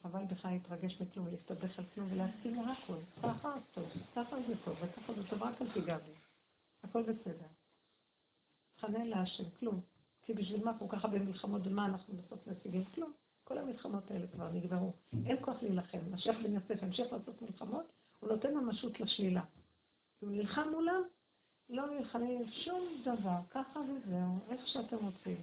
[0.01, 2.97] חבל בך להתרגש מכלום, להסתבך על כלום ולהסכים להכל.
[3.23, 6.11] ככה אז טוב, ככה זה טוב, וככה זה טוב, רק אל תיגע בי.
[6.83, 7.47] הכל בסדר.
[8.79, 9.81] חנה להשם, כלום.
[10.25, 12.85] כי בשביל מה כל כך הרבה מלחמות, ומה אנחנו בסוף משיגים?
[12.85, 13.13] כלום.
[13.43, 14.93] כל המלחמות האלה כבר נגמרו.
[15.25, 15.97] אין כוח להילחם.
[16.11, 17.85] משיח בן יוסף המשיך לעשות מלחמות,
[18.19, 19.41] הוא נותן ממשות לשלילה.
[20.19, 21.01] הוא נלחם מולם,
[21.69, 25.41] לא נלחמים שום דבר, ככה וזהו, איך שאתם רוצים.